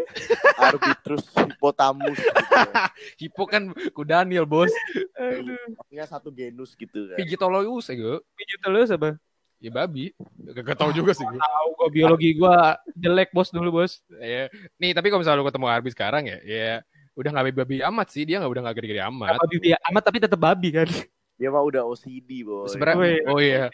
Arbitrus 0.56 1.26
hippotamus 1.34 2.14
gitu. 2.14 2.30
ya. 2.30 2.87
hipo 3.20 3.42
kan 3.44 3.75
kuda 3.90 4.22
Daniel 4.22 4.46
bos. 4.46 4.70
Aduh, 5.18 5.58
Artinya 5.82 6.06
satu 6.06 6.30
genus 6.30 6.72
gitu 6.72 7.11
kan. 7.11 7.18
Pigitologus 7.18 7.90
ya 7.90 7.94
gue. 7.99 8.16
pijit 8.38 8.62
lu 8.64 8.78
apa? 8.78 9.18
Ya 9.62 9.71
babi. 9.71 10.11
Gak 10.50 10.75
tau 10.75 10.90
juga 10.90 11.14
sih 11.14 11.23
gue. 11.23 11.38
Tahu 11.38 11.69
gue 11.78 11.88
biologi 11.95 12.35
gue 12.35 12.57
jelek 12.99 13.31
bos 13.31 13.54
dulu 13.54 13.81
bos. 13.81 14.02
Ya. 14.19 14.50
Nih 14.83 14.90
tapi 14.90 15.07
kalau 15.07 15.23
misalnya 15.23 15.38
lu 15.38 15.47
ketemu 15.47 15.66
Arbi 15.71 15.90
sekarang 15.95 16.23
ya, 16.26 16.38
ya 16.42 16.83
udah 17.14 17.31
nggak 17.31 17.62
babi 17.62 17.76
amat 17.85 18.09
sih 18.11 18.25
dia 18.26 18.42
nggak 18.42 18.50
udah 18.50 18.62
nggak 18.66 18.76
gede-gede 18.83 19.02
amat. 19.07 19.38
Babi 19.38 19.57
dia 19.62 19.78
amat 19.87 20.02
tapi 20.02 20.19
tetap 20.19 20.40
babi 20.42 20.69
kan. 20.75 20.90
Dia 21.38 21.49
mah 21.50 21.62
udah 21.62 21.83
OCD, 21.87 22.47
boy. 22.47 22.71
Sebenarnya, 22.71 23.19
oh 23.26 23.40
iya. 23.42 23.66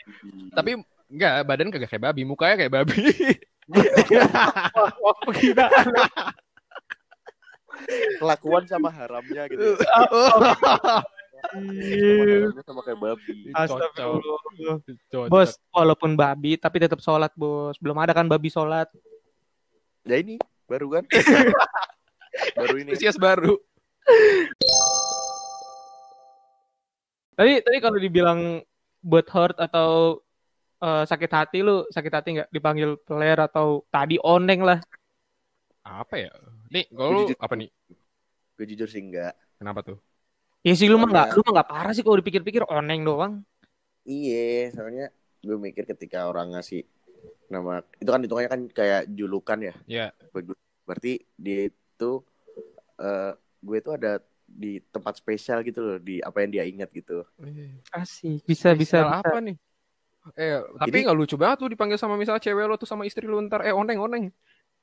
Tapi 0.56 0.80
enggak 1.08 1.32
badan 1.44 1.68
kagak 1.68 1.90
kayak 1.92 2.04
babi, 2.12 2.22
mukanya 2.24 2.56
kayak 2.64 2.72
babi. 2.72 3.00
Wah, 3.68 4.92
wah 5.04 5.16
penghinaan. 5.24 5.86
kelakuan 8.18 8.64
sama 8.66 8.90
haramnya 8.90 9.46
gitu. 9.52 9.78
Iya. 11.58 12.52
Sama 12.62 12.80
kayak 12.84 12.98
babi. 12.98 13.50
Astagfirullah. 13.54 15.30
Bos, 15.30 15.56
walaupun 15.72 16.14
babi 16.18 16.58
tapi 16.58 16.82
tetap 16.82 17.00
sholat 17.00 17.32
bos. 17.38 17.76
Belum 17.78 17.96
ada 17.98 18.12
kan 18.12 18.26
babi 18.28 18.52
sholat. 18.52 18.90
Ya 20.04 20.20
ini 20.20 20.36
baru 20.68 21.00
kan? 21.00 21.04
baru 22.58 22.74
ini. 22.80 22.92
Spesies 22.94 23.18
baru. 23.18 23.56
Tadi 27.38 27.62
tadi 27.62 27.76
kalau 27.78 27.98
dibilang 28.02 28.40
buat 28.98 29.26
hurt 29.30 29.56
atau 29.62 30.20
eh, 30.82 31.04
sakit 31.06 31.30
hati 31.30 31.58
lu 31.62 31.86
sakit 31.86 32.12
hati 32.12 32.28
nggak 32.40 32.50
dipanggil 32.50 32.98
peler 33.06 33.38
atau 33.38 33.86
tadi 33.94 34.18
oneng 34.18 34.66
lah. 34.66 34.78
Apa 35.86 36.20
ya? 36.20 36.32
Nih, 36.68 36.84
kalau 36.92 37.24
apa 37.40 37.54
nih? 37.56 37.70
Gue 38.58 38.66
jujur 38.68 38.90
sih 38.90 39.00
enggak. 39.00 39.32
Kenapa 39.56 39.80
tuh? 39.80 39.96
Ya 40.66 40.74
sih 40.74 40.90
lu 40.90 40.98
mah 40.98 41.08
nggak 41.08 41.26
Iya. 41.30 41.36
lu 41.38 41.42
mah 41.46 41.52
nggak 41.60 41.70
parah 41.70 41.92
sih 41.94 42.02
kalau 42.02 42.18
dipikir-pikir 42.18 42.62
oneng 42.66 43.06
doang. 43.06 43.32
Iya, 44.08 44.72
soalnya 44.74 45.06
gue 45.44 45.56
mikir 45.56 45.86
ketika 45.86 46.26
orang 46.26 46.56
ngasih 46.56 46.82
nama 47.48 47.80
itu 48.00 48.10
kan 48.10 48.20
hitungannya 48.20 48.50
kan 48.50 48.62
kayak 48.72 49.02
julukan 49.12 49.58
ya. 49.62 49.74
Ya. 49.86 50.06
Berarti 50.84 51.22
dia 51.38 51.70
itu 51.70 52.10
eh, 52.98 53.32
gue 53.62 53.78
tuh 53.84 53.94
ada 53.94 54.18
di 54.48 54.80
tempat 54.88 55.20
spesial 55.20 55.60
gitu 55.60 55.84
loh 55.84 55.98
di 56.00 56.24
apa 56.24 56.40
yang 56.42 56.50
dia 56.50 56.64
ingat 56.64 56.88
gitu. 56.90 57.22
Asik. 57.92 58.42
Bisa 58.48 58.72
bisa. 58.74 59.04
Bisa. 59.04 59.20
apa 59.22 59.38
nih? 59.44 59.56
Eh, 60.36 60.60
tapi 60.76 60.96
nggak 61.04 61.16
lucu 61.16 61.36
banget 61.40 61.56
tuh 61.64 61.70
dipanggil 61.72 61.96
sama 61.96 62.18
misalnya 62.18 62.42
cewek 62.42 62.64
lo 62.68 62.76
tuh 62.76 62.88
sama 62.88 63.08
istri 63.08 63.24
lu 63.24 63.40
ntar 63.46 63.64
eh 63.64 63.72
oneng 63.72 64.00
oneng. 64.00 64.24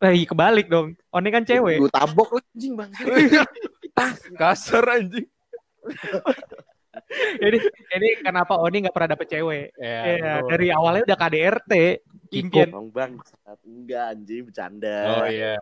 Eh, 0.02 0.26
kebalik 0.26 0.68
dong. 0.70 0.96
Oni 1.12 1.30
kan 1.34 1.44
cewek. 1.46 1.82
Gue 1.82 1.92
tabok 1.92 2.40
lah 2.40 2.44
anjing 2.56 2.74
bang. 2.78 2.92
Kasar 4.42 4.86
anjing. 4.90 5.28
Jadi 7.44 7.58
ini 8.00 8.10
kenapa 8.24 8.56
Oni 8.56 8.88
nggak 8.88 8.96
pernah 8.96 9.20
dapet 9.20 9.28
cewek? 9.28 9.66
Ya, 9.76 10.00
Iya, 10.16 10.32
betul. 10.40 10.50
dari 10.56 10.68
awalnya 10.72 11.04
udah 11.06 11.18
KDRT. 11.20 11.74
Impian. 12.34 12.70
Bang 12.72 12.88
bang. 12.90 13.12
Enggak 13.68 14.04
anjing 14.16 14.42
bercanda. 14.48 14.98
Oh 15.12 15.26
iya. 15.28 15.54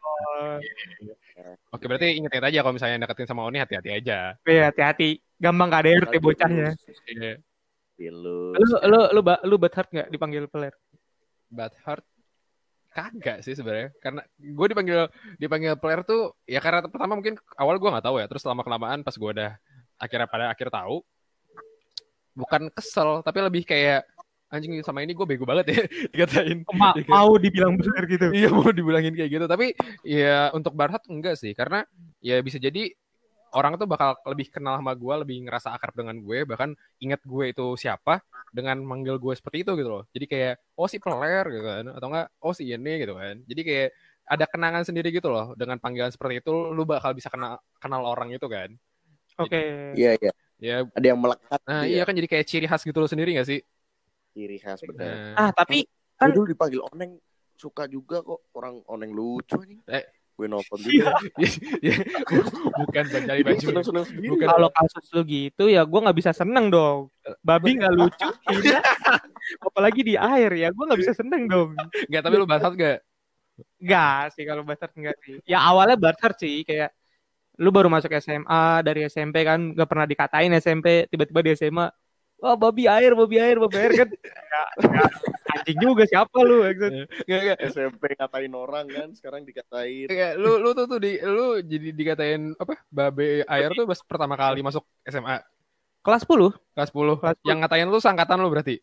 Oke, 1.74 1.86
berarti 1.90 2.22
inget-inget 2.22 2.46
aja 2.54 2.60
kalau 2.62 2.76
misalnya 2.78 3.04
deketin 3.04 3.28
sama 3.28 3.50
Oni 3.50 3.58
hati-hati 3.60 3.90
aja. 3.92 4.38
Iya, 4.46 4.70
hati-hati. 4.70 5.20
Gampang 5.42 5.70
KDRT 5.74 6.14
bocahnya. 6.22 6.70
Iya. 7.10 7.34
Pilus. 7.98 8.54
Lu 8.58 8.66
lu 8.90 9.00
lu 9.18 9.22
ba- 9.22 9.42
lu 9.46 9.56
bad 9.58 9.74
heart 9.74 9.90
nggak 9.90 10.10
dipanggil 10.14 10.46
peler? 10.50 10.74
Bad 11.50 11.74
heart 11.86 12.06
kagak 12.94 13.42
sih 13.42 13.58
sebenarnya 13.58 13.90
karena 13.98 14.22
gue 14.38 14.68
dipanggil 14.70 15.10
dipanggil 15.42 15.74
player 15.82 16.06
tuh 16.06 16.38
ya 16.46 16.62
karena 16.62 16.86
pertama 16.86 17.18
mungkin 17.18 17.42
awal 17.58 17.82
gue 17.82 17.90
nggak 17.90 18.06
tahu 18.06 18.22
ya 18.22 18.30
terus 18.30 18.46
lama 18.46 18.62
kelamaan 18.62 19.02
pas 19.02 19.18
gue 19.18 19.30
udah 19.34 19.58
akhirnya 19.96 20.26
pada 20.26 20.50
akhir 20.50 20.68
tahu 20.68 21.02
bukan 22.34 22.70
kesel 22.74 23.22
tapi 23.22 23.40
lebih 23.40 23.64
kayak 23.64 24.06
anjing 24.50 24.78
sama 24.82 25.02
ini 25.02 25.14
gue 25.14 25.26
bego 25.26 25.46
banget 25.46 25.66
ya 25.70 25.82
dikatain. 26.14 26.62
Ma- 26.74 26.94
Iya. 26.94 27.10
mau 27.10 27.34
dibilang 27.36 27.74
bener 27.74 28.04
gitu. 28.06 28.26
iya 28.30 28.50
mau 28.50 28.70
dibilangin 28.70 29.14
kayak 29.14 29.32
gitu. 29.32 29.46
Tapi 29.46 29.74
ya 30.06 30.54
untuk 30.54 30.74
Barhat 30.74 31.02
enggak 31.10 31.38
sih 31.38 31.54
karena 31.54 31.86
ya 32.22 32.38
bisa 32.40 32.58
jadi 32.58 32.94
orang 33.54 33.78
tuh 33.78 33.86
bakal 33.86 34.18
lebih 34.26 34.50
kenal 34.50 34.78
sama 34.78 34.94
gue 34.94 35.14
lebih 35.26 35.46
ngerasa 35.46 35.74
akrab 35.74 35.94
dengan 35.94 36.18
gue 36.18 36.42
bahkan 36.44 36.74
inget 36.98 37.22
gue 37.22 37.50
itu 37.50 37.66
siapa 37.78 38.22
dengan 38.50 38.78
manggil 38.82 39.18
gue 39.18 39.34
seperti 39.34 39.66
itu 39.66 39.74
gitu 39.74 39.90
loh. 39.90 40.04
Jadi 40.14 40.26
kayak 40.26 40.54
oh 40.74 40.86
si 40.86 40.98
peler 40.98 41.46
gitu 41.50 41.64
kan 41.64 41.84
atau 41.90 42.08
enggak 42.10 42.28
oh 42.38 42.54
si 42.54 42.70
ini 42.70 42.94
gitu 43.02 43.14
kan. 43.14 43.42
Jadi 43.46 43.62
kayak 43.62 43.90
ada 44.24 44.46
kenangan 44.46 44.84
sendiri 44.86 45.10
gitu 45.10 45.28
loh 45.28 45.52
dengan 45.54 45.76
panggilan 45.78 46.08
seperti 46.08 46.40
itu 46.40 46.54
lu 46.72 46.86
bakal 46.86 47.12
bisa 47.12 47.28
kenal 47.28 47.58
kenal 47.78 48.06
orang 48.06 48.30
itu 48.32 48.46
kan 48.46 48.70
Oke. 49.40 49.62
Iya 49.96 50.12
iya. 50.18 50.32
ya 50.58 50.76
Ada 50.96 51.06
yang 51.12 51.20
melekat. 51.20 51.60
nah 51.66 51.84
gitu 51.84 51.92
iya 51.92 52.02
ya. 52.02 52.08
kan 52.08 52.14
jadi 52.16 52.28
kayak 52.30 52.46
ciri 52.48 52.66
khas 52.68 52.82
gitu 52.82 52.96
loh 52.96 53.10
sendiri 53.10 53.36
gak 53.36 53.48
sih 53.48 53.60
Ciri 54.32 54.58
khas 54.58 54.80
bener. 54.82 55.34
nah, 55.36 55.48
Ah, 55.48 55.50
tapi 55.52 55.84
kan 56.16 56.32
dulu 56.32 56.48
dipanggil 56.50 56.82
oneng 56.90 57.20
suka 57.54 57.86
juga 57.86 58.20
kok 58.20 58.50
orang 58.54 58.82
oneng 58.88 59.12
lucu 59.12 59.60
nih. 59.64 59.80
Eh. 59.88 60.06
Gue 60.34 60.50
nonton 60.50 60.82
juga. 60.82 61.14
ya, 61.86 61.94
bukan 62.74 63.04
mencari 63.06 63.42
baju 63.46 63.62
seneng 63.62 63.86
seneng. 63.86 64.04
Bukan. 64.10 64.48
kalau 64.50 64.70
kasus 64.74 65.06
lu 65.14 65.22
gitu 65.24 65.70
ya 65.70 65.86
gue 65.86 66.00
nggak 66.02 66.18
bisa 66.18 66.32
seneng 66.34 66.74
dong. 66.74 67.14
Babi 67.46 67.78
nggak 67.78 67.94
lucu, 67.94 68.28
hina. 68.50 68.82
apalagi 69.70 70.02
di 70.02 70.16
air 70.18 70.50
ya 70.58 70.74
gue 70.74 70.84
nggak 70.90 71.02
bisa 71.06 71.14
seneng 71.14 71.46
dong. 71.46 71.78
nggak 72.10 72.22
tapi 72.26 72.36
lu 72.36 72.50
Barhat 72.50 72.74
gak 72.74 73.06
Enggak 73.78 74.34
sih 74.34 74.44
kalau 74.50 74.66
Barter 74.66 74.90
enggak 74.98 75.18
sih. 75.22 75.38
Ya 75.46 75.62
awalnya 75.62 75.94
Barter 75.94 76.34
sih 76.34 76.66
kayak 76.66 76.90
lu 77.62 77.70
baru 77.70 77.86
masuk 77.90 78.10
SMA 78.18 78.82
dari 78.82 79.06
SMP 79.06 79.46
kan 79.46 79.74
nggak 79.74 79.90
pernah 79.90 80.06
dikatain 80.10 80.52
SMP 80.58 81.06
tiba-tiba 81.06 81.40
di 81.46 81.52
SMA 81.54 81.88
wah 82.42 82.56
babi 82.60 82.90
air 82.90 83.14
babi 83.14 83.38
air 83.40 83.56
babi 83.56 83.78
air 83.80 83.92
kan 84.04 84.10
ya, 84.12 84.64
ya, 84.84 85.04
anjing 85.64 85.80
juga 85.80 86.04
siapa 86.04 86.44
lu. 86.44 86.66
SMP 87.72 88.20
ngatain 88.20 88.52
orang 88.52 88.86
kan, 88.92 89.08
sekarang 89.16 89.48
dikatain. 89.48 90.12
Kayak 90.12 90.36
lu 90.36 90.60
lu 90.60 90.76
tuh 90.76 90.86
tuh 90.92 91.00
di 91.00 91.24
lu 91.24 91.64
jadi 91.64 91.96
dikatain 91.96 92.52
apa 92.60 92.84
babe 92.92 93.48
air 93.48 93.70
tuh 93.72 93.88
pas 93.88 93.96
pertama 94.04 94.36
kali 94.36 94.60
masuk 94.60 94.84
SMA 95.08 95.40
kelas 96.04 96.28
10 96.28 96.52
kelas 96.76 96.90
10. 96.92 97.16
Kelas 97.24 97.38
10. 97.40 97.48
Yang 97.48 97.58
ngatain 97.64 97.88
lu 97.88 98.00
sangkatan 98.04 98.38
lu 98.44 98.52
berarti. 98.52 98.76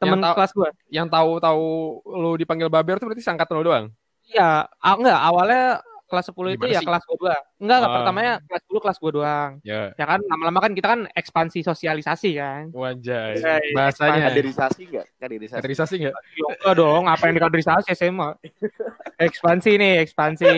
Yang 0.00 0.18
tahu- 0.24 0.36
kelas 0.40 0.52
gua 0.56 0.68
Yang 0.88 1.08
tahu-tahu 1.12 1.66
lu 2.08 2.30
dipanggil 2.40 2.72
baber 2.72 2.96
tuh 2.96 3.06
berarti 3.12 3.22
sangkatan 3.22 3.54
lu 3.60 3.64
doang. 3.68 3.86
iya 4.30 4.64
enggak 4.80 5.18
awalnya 5.20 5.82
kelas 6.10 6.26
10 6.28 6.34
itu 6.50 6.58
Gimana 6.58 6.74
ya 6.74 6.80
sih? 6.82 6.86
kelas 6.90 7.02
gua 7.06 7.16
doang 7.16 7.42
enggak 7.56 7.76
enggak 7.78 7.88
Ah. 7.88 7.96
pertamanya 7.96 8.32
kelas 8.42 8.62
10 8.66 8.82
kelas 8.82 8.98
gua 8.98 9.10
doang 9.14 9.50
Ya, 9.62 9.80
ya 9.94 10.04
kan 10.04 10.20
lama-lama 10.26 10.58
kan 10.60 10.72
kita 10.74 10.88
kan 10.90 11.00
ekspansi 11.14 11.58
sosialisasi 11.62 12.30
kan 12.34 12.62
wajah. 12.74 13.24
Iya, 13.38 13.54
iya. 13.62 13.74
Bahasanya 13.78 14.20
Kaderisasi 14.28 14.82
enggak? 14.90 15.06
Kaderisasi. 15.16 15.58
kaderisasi 15.62 15.94
enggak? 16.02 16.14
Enggak 16.58 16.74
dong, 16.74 17.02
apa 17.06 17.22
yang 17.24 17.34
dikaderisasi 17.38 17.88
SMA? 17.94 18.28
Ekspansi 19.16 19.70
nih, 19.76 19.94
ekspansi. 20.02 20.52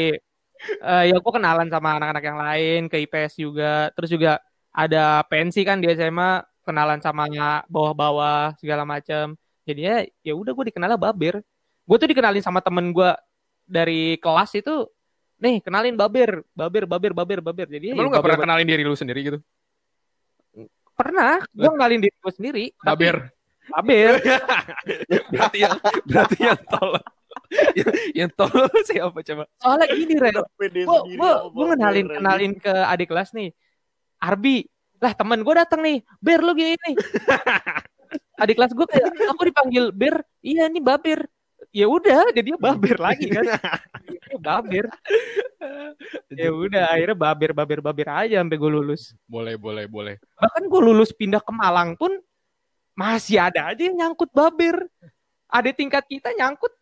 Eh 0.63 1.05
ya 1.11 1.17
gue 1.19 1.33
kenalan 1.35 1.67
sama 1.67 1.99
anak-anak 1.99 2.23
yang 2.23 2.39
lain, 2.39 2.81
ke 2.87 2.97
IPS 3.03 3.35
juga. 3.37 3.91
Terus 3.93 4.11
juga 4.11 4.33
ada 4.71 5.21
pensi 5.27 5.67
kan 5.67 5.83
di 5.83 5.91
SMA, 5.91 6.41
kenalan 6.63 7.03
sama 7.03 7.27
bawah-bawah 7.67 8.55
segala 8.57 8.87
macam. 8.87 9.35
Jadinya 9.63 10.01
ya 10.23 10.33
udah 10.33 10.55
gue 10.55 10.65
dikenalnya 10.71 10.95
Babir. 10.97 11.43
Gue 11.83 11.97
tuh 11.99 12.07
dikenalin 12.07 12.39
sama 12.41 12.63
temen 12.63 12.95
gue 12.95 13.11
dari 13.67 14.15
kelas 14.19 14.55
itu, 14.55 14.87
nih 15.43 15.59
kenalin 15.59 15.99
Babir, 15.99 16.47
Babir, 16.55 16.87
Babir, 16.87 17.13
Babir, 17.13 17.41
Babir. 17.43 17.67
Jadi 17.67 17.91
Emang 17.91 18.07
lu 18.07 18.15
gak 18.15 18.23
pernah 18.23 18.39
Babir- 18.39 18.47
kenalin 18.47 18.67
diri 18.71 18.83
lu 18.87 18.95
sendiri 18.95 19.21
gitu? 19.27 19.39
pernah, 20.93 21.43
gue 21.51 21.67
kenalin 21.73 21.99
diri 21.99 22.15
gue 22.15 22.33
sendiri. 22.33 22.65
tapi 22.79 23.11
Baber. 23.11 23.17
Babir. 23.75 24.13
berarti 25.35 25.59
yang 25.59 25.75
berarti 26.07 26.39
yang 26.47 26.61
tolol. 26.69 27.03
yang, 27.75 27.91
yang 28.15 28.31
tolol 28.31 28.71
siapa 28.87 29.19
coba? 29.25 29.45
Soalnya 29.59 29.87
gini, 29.91 30.15
Ren. 30.21 30.37
Gue 30.39 31.33
gue 31.51 31.67
kenalin 31.75 32.07
kenalin 32.07 32.53
ke 32.55 32.71
adik 32.71 33.11
kelas 33.11 33.35
nih 33.35 33.51
Arbi 34.23 34.63
lah 35.03 35.11
temen 35.19 35.43
gue 35.43 35.55
datang 35.59 35.83
nih 35.83 35.99
Ber 36.23 36.39
lu 36.39 36.55
gini 36.55 36.79
nih 36.79 36.95
adik 38.43 38.55
kelas 38.55 38.71
gue 38.71 38.87
kayak 38.87 39.11
aku 39.35 39.43
dipanggil 39.51 39.91
Ber 39.91 40.23
iya 40.39 40.71
ini 40.71 40.79
Babir 40.79 41.27
ya 41.73 41.87
udah 41.89 42.29
jadi 42.31 42.53
dia 42.53 42.59
Babir 42.61 42.99
lagi 43.09 43.27
kan 43.27 43.45
Babir 44.39 44.87
ya 46.29 46.51
udah 46.53 46.85
akhirnya 46.93 47.17
Babir 47.17 47.51
Babir 47.53 47.81
Babir 47.81 48.09
aja 48.09 48.41
sampai 48.41 48.57
gue 48.57 48.71
lulus 48.71 49.17
Boleh, 49.25 49.57
boleh, 49.57 49.89
boleh. 49.89 50.15
bahkan 50.37 50.65
gue 50.65 50.81
lulus 50.81 51.11
pindah 51.11 51.41
ke 51.41 51.53
Malang 51.53 51.97
pun 51.97 52.13
masih 52.93 53.41
ada 53.41 53.73
aja 53.73 53.83
yang 53.83 53.97
nyangkut 53.97 54.29
Babir 54.31 54.85
ada 55.49 55.71
tingkat 55.73 56.05
kita 56.05 56.33
nyangkut 56.37 56.73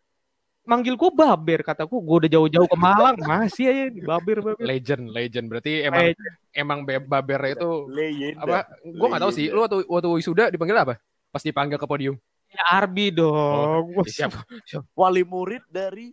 manggil 0.61 0.99
gue 0.99 1.11
Babir 1.11 1.63
kataku 1.63 1.97
gue 1.99 2.15
udah 2.27 2.31
jauh-jauh 2.31 2.67
ke 2.67 2.77
Malang 2.77 3.15
masih 3.23 3.71
aja 3.71 3.83
di 3.89 4.01
Babir 4.03 4.43
Babir 4.43 4.59
Legend, 4.59 5.07
legend. 5.09 5.45
Berarti 5.47 5.71
emang 5.87 6.03
Eh, 6.03 6.13
emang 6.51 6.79
baber 6.83 7.41
itu 7.47 7.69
Legenda. 7.87 8.43
apa? 8.43 8.59
Gua 8.83 9.07
nggak 9.07 9.23
tahu 9.23 9.31
sih. 9.31 9.47
Lu 9.47 9.63
waktu 9.63 9.87
waktu 9.87 10.07
wisuda 10.11 10.51
dipanggil 10.51 10.75
apa? 10.77 10.99
Pas 11.31 11.39
dipanggil 11.39 11.79
ke 11.79 11.87
podium. 11.87 12.19
Ya 12.51 12.63
Arbi 12.69 13.09
dong 13.09 13.95
Wah, 13.95 14.03
Eh, 14.03 14.11
Siapa? 14.11 14.43
Wali 14.91 15.23
murid 15.23 15.63
dari 15.67 16.11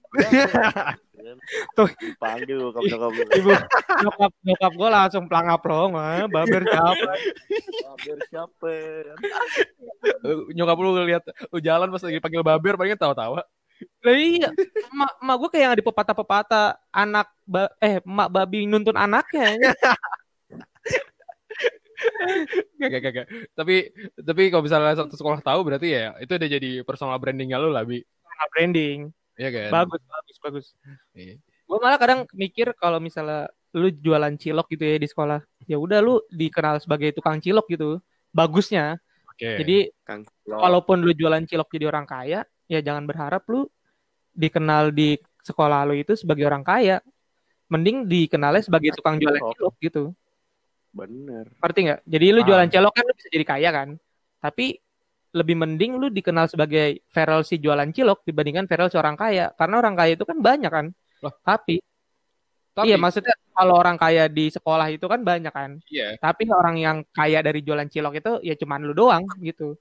Tuh. 1.75 1.91
dipanggil 1.99 2.57
nyokap 2.63 2.83
lu. 3.11 3.25
ibu 3.35 3.51
nyokap 4.07 4.33
nyokap 4.41 4.73
gue 4.73 4.89
langsung 4.89 5.25
pelangap 5.27 5.61
loh 5.67 5.91
mah 5.91 6.31
Babir 6.31 6.63
siapa 6.63 7.11
Baber 7.83 8.19
siapa? 8.31 8.71
Eh, 10.23 10.39
Nyokap 10.55 10.77
lu 10.79 10.91
lihat 11.03 11.23
lu 11.49 11.59
jalan 11.59 11.91
pas 11.91 12.03
lagi 12.03 12.19
panggil 12.19 12.43
baber 12.43 12.75
paling 12.75 12.95
tawa-tawa. 12.95 13.43
lah 14.03 14.11
iya 14.11 14.51
mak 14.91 15.13
mak 15.23 15.37
gue 15.39 15.51
kayak 15.55 15.79
ada 15.79 15.83
pepatah-pepatah 15.87 16.67
anak 16.91 17.31
ba 17.47 17.71
eh 17.79 18.03
mak 18.03 18.27
babi 18.27 18.67
nuntun 18.67 18.95
anaknya 18.95 19.55
Gak, 22.79 22.89
gak, 22.93 23.01
gak, 23.03 23.13
gak. 23.13 23.27
Tapi 23.57 23.75
tapi 24.21 24.43
kalau 24.53 24.63
misalnya 24.65 24.95
satu 24.95 25.15
sekolah 25.17 25.41
tahu 25.43 25.61
berarti 25.67 25.89
ya 25.91 26.15
itu 26.23 26.31
udah 26.31 26.49
jadi 26.49 26.71
personal 26.87 27.17
brandingnya 27.19 27.59
lu 27.59 27.73
lah, 27.73 27.83
Bi. 27.83 27.99
Nggak 28.05 28.51
branding 28.55 28.99
Iya 29.39 29.49
kan? 29.55 29.71
bagus 29.71 30.03
bagus 30.03 30.37
bagus 30.43 30.67
Iya. 31.15 31.39
gue 31.39 31.79
malah 31.79 31.99
kadang 32.01 32.21
mikir 32.35 32.75
kalau 32.75 32.99
misalnya 32.99 33.47
lu 33.77 33.93
jualan 33.93 34.35
cilok 34.35 34.67
gitu 34.75 34.83
ya 34.83 34.97
di 34.99 35.07
sekolah 35.07 35.39
ya 35.69 35.77
udah 35.79 35.99
lu 36.03 36.19
dikenal 36.33 36.81
sebagai 36.83 37.15
tukang 37.15 37.39
cilok 37.39 37.67
gitu 37.71 38.03
bagusnya 38.35 38.99
Oke. 39.31 39.63
jadi 39.63 39.79
Kang. 40.03 40.27
walaupun 40.49 41.05
lu 41.05 41.13
jualan 41.15 41.45
cilok 41.47 41.69
jadi 41.71 41.87
orang 41.87 42.07
kaya 42.09 42.43
ya 42.67 42.79
jangan 42.83 43.05
berharap 43.07 43.45
lu 43.47 43.69
dikenal 44.35 44.91
di 44.91 45.21
sekolah 45.45 45.87
lu 45.87 45.95
itu 45.99 46.17
sebagai 46.19 46.49
orang 46.49 46.65
kaya 46.67 46.99
mending 47.69 48.09
dikenalnya 48.09 48.65
sebagai 48.65 48.97
tukang 48.97 49.21
jualan 49.21 49.39
cilok 49.55 49.75
gitu 49.79 50.03
Bener. 50.99 51.47
ngerti 51.63 51.81
nggak 51.87 52.01
jadi 52.05 52.27
lu 52.35 52.41
Ah. 52.43 52.47
jualan 52.51 52.69
cilok 52.69 52.93
kan 52.93 53.05
lu 53.07 53.15
bisa 53.15 53.29
jadi 53.31 53.47
kaya 53.47 53.71
kan 53.71 53.89
tapi 54.39 54.67
lebih 55.31 55.55
mending 55.55 55.93
lu 56.01 56.09
dikenal 56.09 56.49
sebagai 56.49 57.05
Feral 57.07 57.47
si 57.47 57.61
jualan 57.61 57.87
cilok 57.89 58.27
dibandingkan 58.27 58.67
Feral 58.67 58.91
seorang 58.91 59.15
kaya 59.15 59.55
karena 59.55 59.75
orang 59.79 59.95
kaya 59.95 60.19
itu 60.19 60.25
kan 60.27 60.39
banyak 60.41 60.73
kan 60.73 60.87
Loh. 61.23 61.35
tapi, 61.43 61.79
Tapi 62.75 62.87
iya 62.89 62.97
maksudnya 62.97 63.35
kalau 63.51 63.75
orang 63.75 63.99
kaya 63.99 64.31
di 64.31 64.51
sekolah 64.51 64.87
itu 64.89 65.07
kan 65.07 65.21
banyak 65.23 65.51
kan 65.51 65.71
iya. 65.91 66.15
tapi 66.19 66.47
orang 66.51 66.77
yang 66.79 66.97
kaya 67.11 67.43
dari 67.43 67.63
jualan 67.63 67.87
cilok 67.87 68.15
itu 68.19 68.33
ya 68.43 68.55
cuman 68.55 68.81
lu 68.83 68.95
doang 68.95 69.23
gitu 69.39 69.79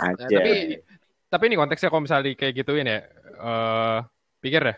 Nah, 0.00 0.16
Aja. 0.16 0.32
tapi 0.32 0.80
tapi 1.28 1.42
ini 1.52 1.56
konteksnya 1.60 1.92
kalau 1.92 2.02
misalnya 2.08 2.26
di 2.26 2.34
kayak 2.34 2.54
gituin 2.56 2.88
ya, 2.88 3.04
eh 3.36 3.98
pikir 4.40 4.60
deh. 4.64 4.76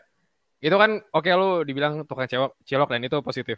Itu 0.58 0.74
kan 0.76 0.98
oke 0.98 1.30
lu 1.32 1.62
dibilang 1.62 2.02
tukang 2.04 2.26
cilok, 2.26 2.58
cilok 2.66 2.90
dan 2.90 3.06
itu 3.06 3.16
positif. 3.22 3.56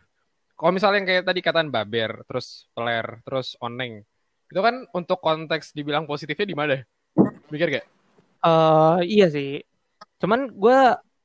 Kalau 0.54 0.70
misalnya 0.70 1.02
yang 1.02 1.08
kayak 1.08 1.24
tadi 1.26 1.40
kataan 1.42 1.68
baber, 1.70 2.22
terus 2.30 2.70
peler, 2.74 3.20
terus 3.26 3.58
oneng, 3.58 4.06
itu 4.50 4.60
kan 4.62 4.86
untuk 4.94 5.18
konteks 5.18 5.74
dibilang 5.74 6.06
positifnya 6.06 6.46
di 6.46 6.56
mana? 6.56 6.78
Mikir 7.50 7.68
gak? 7.74 7.86
Eh 8.44 8.98
iya 9.08 9.26
sih. 9.26 9.64
Cuman 10.22 10.52
gue 10.54 10.78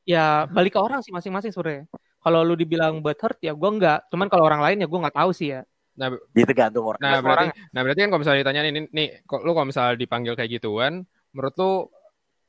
ya 0.07 0.49
balik 0.49 0.73
ke 0.73 0.79
orang 0.81 1.05
sih 1.05 1.13
masing-masing 1.13 1.53
sebenarnya. 1.53 1.85
Kalau 2.19 2.41
lu 2.41 2.57
dibilang 2.57 2.99
butthurt 3.05 3.37
ya 3.39 3.53
gue 3.53 3.69
enggak. 3.69 4.09
Cuman 4.09 4.27
kalau 4.33 4.49
orang 4.49 4.65
lain 4.65 4.81
ya 4.81 4.87
gue 4.89 4.99
nggak 4.99 5.17
tahu 5.19 5.31
sih 5.31 5.53
ya. 5.53 5.61
Nah, 5.99 6.15
Dia 6.31 6.45
tergantung 6.47 6.87
orang. 6.87 6.99
nah 7.03 7.19
berarti, 7.19 7.47
nah 7.75 7.81
berarti 7.83 7.99
kan 7.99 8.09
kalau 8.09 8.21
misalnya 8.23 8.39
ditanya 8.39 8.61
nih, 8.63 8.87
nih, 8.87 9.07
kok 9.27 9.43
lu 9.43 9.51
kalau 9.51 9.67
misalnya 9.67 9.99
dipanggil 9.99 10.33
kayak 10.39 10.51
gituan, 10.55 11.03
menurut 11.35 11.53
lu 11.59 11.71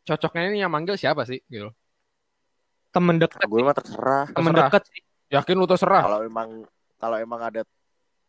cocoknya 0.06 0.54
ini 0.54 0.62
yang 0.62 0.70
manggil 0.70 0.94
siapa 0.94 1.26
sih? 1.26 1.42
Gitu. 1.50 1.66
Temen 2.94 3.18
deket, 3.18 3.42
gue 3.42 3.60
mah 3.60 3.74
terserah. 3.74 4.26
temen 4.30 4.54
deket 4.54 4.82
sih. 4.86 5.02
Yakin 5.30 5.56
lu 5.56 5.66
terserah? 5.70 6.02
Kalau 6.04 6.20
emang 6.26 6.66
kalau 6.98 7.16
emang 7.16 7.40
ada 7.40 7.62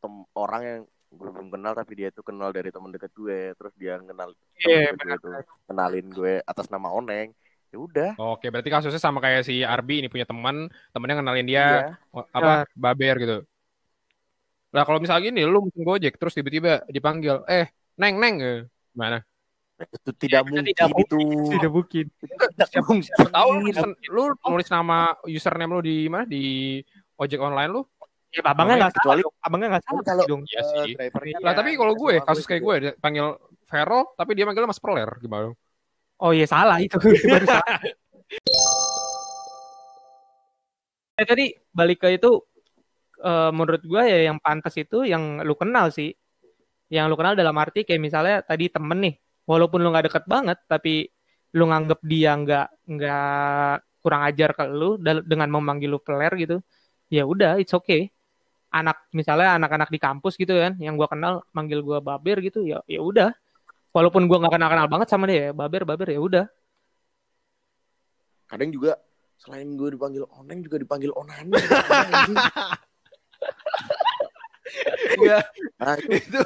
tem 0.02 0.14
orang 0.38 0.62
yang 0.64 0.82
gue 1.12 1.28
belum 1.28 1.50
kenal 1.52 1.74
tapi 1.76 1.92
dia 2.00 2.08
itu 2.08 2.24
kenal 2.24 2.56
dari 2.56 2.72
temen 2.72 2.88
deket 2.94 3.12
gue, 3.12 3.52
terus 3.60 3.74
dia 3.76 4.00
kenal 4.00 4.32
Iya, 4.62 4.96
temen 4.96 5.04
deket 5.04 5.20
gue 5.20 5.40
tuh 5.44 5.58
kenalin 5.68 6.08
gue 6.14 6.34
atas 6.46 6.72
nama 6.72 6.88
Oneng. 6.94 7.36
Ya 7.72 7.78
udah. 7.80 8.12
Oke, 8.20 8.52
berarti 8.52 8.70
kasusnya 8.72 9.00
sama 9.02 9.24
kayak 9.24 9.48
si 9.48 9.64
Arbi 9.64 10.04
ini 10.04 10.08
punya 10.12 10.28
teman, 10.28 10.68
temennya 10.92 11.24
kenalin 11.24 11.48
dia 11.48 11.64
Iya. 11.64 11.80
oh, 12.12 12.24
apa 12.32 12.68
baber 12.76 13.16
gitu. 13.20 13.38
Lah 14.72 14.84
kalau 14.88 15.04
misalnya 15.04 15.32
gini, 15.32 15.44
lu 15.44 15.68
mesin 15.68 15.84
Gojek 15.84 16.16
terus 16.16 16.32
tiba-tiba 16.36 16.84
dipanggil, 16.88 17.44
eh, 17.48 17.68
neng 18.00 18.16
neng, 18.20 18.36
eh, 18.40 18.60
gimana? 18.96 19.20
Itu 19.90 20.12
tidak 20.18 20.42
Itu 20.42 20.48
mungkin 20.52 20.66
tidak 20.70 20.90
itu. 20.94 21.20
Tidak 21.50 21.72
mungkin. 21.72 22.06
Tidak 22.10 22.84
mungkin. 22.86 23.10
Siapa 23.10 23.30
tahu 23.34 23.50
lu, 24.10 24.24
nulis- 24.38 24.72
nama 24.72 25.16
username 25.26 25.72
lu 25.74 25.82
di 25.82 25.98
mana 26.06 26.26
di 26.28 26.44
ojek 27.18 27.40
online 27.42 27.72
lu? 27.72 27.82
Ya 28.32 28.48
abangnya 28.48 28.88
nggak 28.88 28.96
Kecuali-. 28.96 29.28
Abangnya 29.44 29.68
nggak 29.76 29.84
salah 29.84 30.04
kalau 30.08 30.24
dong. 30.24 30.42
Iya 30.48 30.62
eh, 30.62 30.66
sih. 30.66 30.94
drivernya 30.96 31.38
Lah 31.44 31.54
tapi 31.54 31.76
kalau 31.76 31.94
gue 32.00 32.24
kasus 32.24 32.46
kayak 32.48 32.62
gue 32.64 32.76
panggil 33.04 33.36
Vero 33.68 34.16
tapi 34.16 34.32
dia 34.36 34.44
manggilnya 34.48 34.72
Mas 34.72 34.80
Proler 34.80 35.10
gimana? 35.20 35.52
Oh 36.22 36.32
iya 36.32 36.46
salah 36.48 36.78
itu. 36.80 36.96
Baru 37.34 37.46
salah. 37.50 37.78
Eh, 41.20 41.26
tadi 41.28 41.54
balik 41.76 42.08
ke 42.08 42.18
itu 42.18 42.42
eh, 43.22 43.52
menurut 43.52 43.82
gua 43.86 44.08
ya 44.08 44.32
yang 44.32 44.38
pantas 44.40 44.74
itu 44.80 45.04
yang 45.04 45.44
lu 45.44 45.54
kenal 45.54 45.92
sih. 45.92 46.14
Yang 46.92 47.06
lu 47.12 47.16
kenal 47.20 47.34
dalam 47.36 47.56
arti 47.56 47.88
kayak 47.88 48.02
misalnya 48.04 48.36
tadi 48.44 48.68
temen 48.68 49.00
nih, 49.00 49.16
walaupun 49.50 49.80
lu 49.82 49.90
nggak 49.94 50.12
deket 50.12 50.24
banget, 50.30 50.58
tapi 50.70 51.10
lu 51.58 51.68
nganggep 51.68 52.00
dia 52.08 52.32
nggak 52.38 52.68
nggak 52.88 53.76
kurang 54.02 54.22
ajar 54.26 54.50
ke 54.58 54.64
lu 54.72 54.98
dengan 55.02 55.50
memanggil 55.52 55.90
lu 55.94 56.00
peler 56.02 56.32
gitu, 56.40 56.58
ya 57.12 57.24
udah 57.28 57.60
it's 57.62 57.74
okay. 57.76 58.10
Anak 58.72 59.04
misalnya 59.12 59.60
anak-anak 59.60 59.92
di 59.92 60.00
kampus 60.00 60.40
gitu 60.40 60.56
kan, 60.56 60.80
yang 60.80 60.96
gua 60.96 61.12
kenal 61.12 61.44
manggil 61.52 61.84
gua 61.84 62.00
baber 62.00 62.40
gitu, 62.40 62.64
ya 62.64 62.80
ya 62.88 63.04
udah. 63.04 63.36
Walaupun 63.92 64.24
gua 64.32 64.40
nggak 64.40 64.54
kenal-kenal 64.56 64.88
banget 64.88 65.08
sama 65.12 65.28
dia, 65.28 65.50
ya, 65.50 65.52
baber 65.52 65.84
baber 65.84 66.08
ya 66.16 66.20
udah. 66.24 66.46
kadang 68.52 68.68
juga 68.68 69.00
selain 69.40 69.80
gue 69.80 69.96
dipanggil 69.96 70.28
Oneng 70.36 70.60
juga 70.60 70.76
dipanggil 70.84 71.16
Onani. 71.16 71.56
Anjing. 71.56 72.38
Iya, 75.20 75.44
nah, 75.76 76.00
itu, 76.00 76.16
itu 76.16 76.42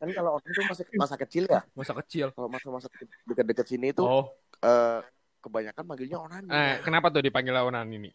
kan 0.00 0.08
kalau 0.10 0.40
Oneng 0.40 0.50
itu 0.50 0.62
masa 0.64 0.82
masa 0.96 1.14
kecil 1.20 1.44
ya. 1.44 1.60
masa 1.76 1.92
kecil. 2.00 2.26
Kalau 2.32 2.48
masa-masa 2.48 2.88
dekat-dekat 3.28 3.66
sini 3.68 3.92
itu 3.92 4.00
Oh, 4.00 4.32
eh, 4.64 5.00
kebanyakan 5.38 5.84
manggilnya 5.84 6.18
Onani. 6.18 6.48
eh, 6.48 6.80
kenapa 6.80 7.12
tuh 7.12 7.20
dipanggil 7.20 7.52
lawanan 7.52 7.84
ini? 7.86 8.10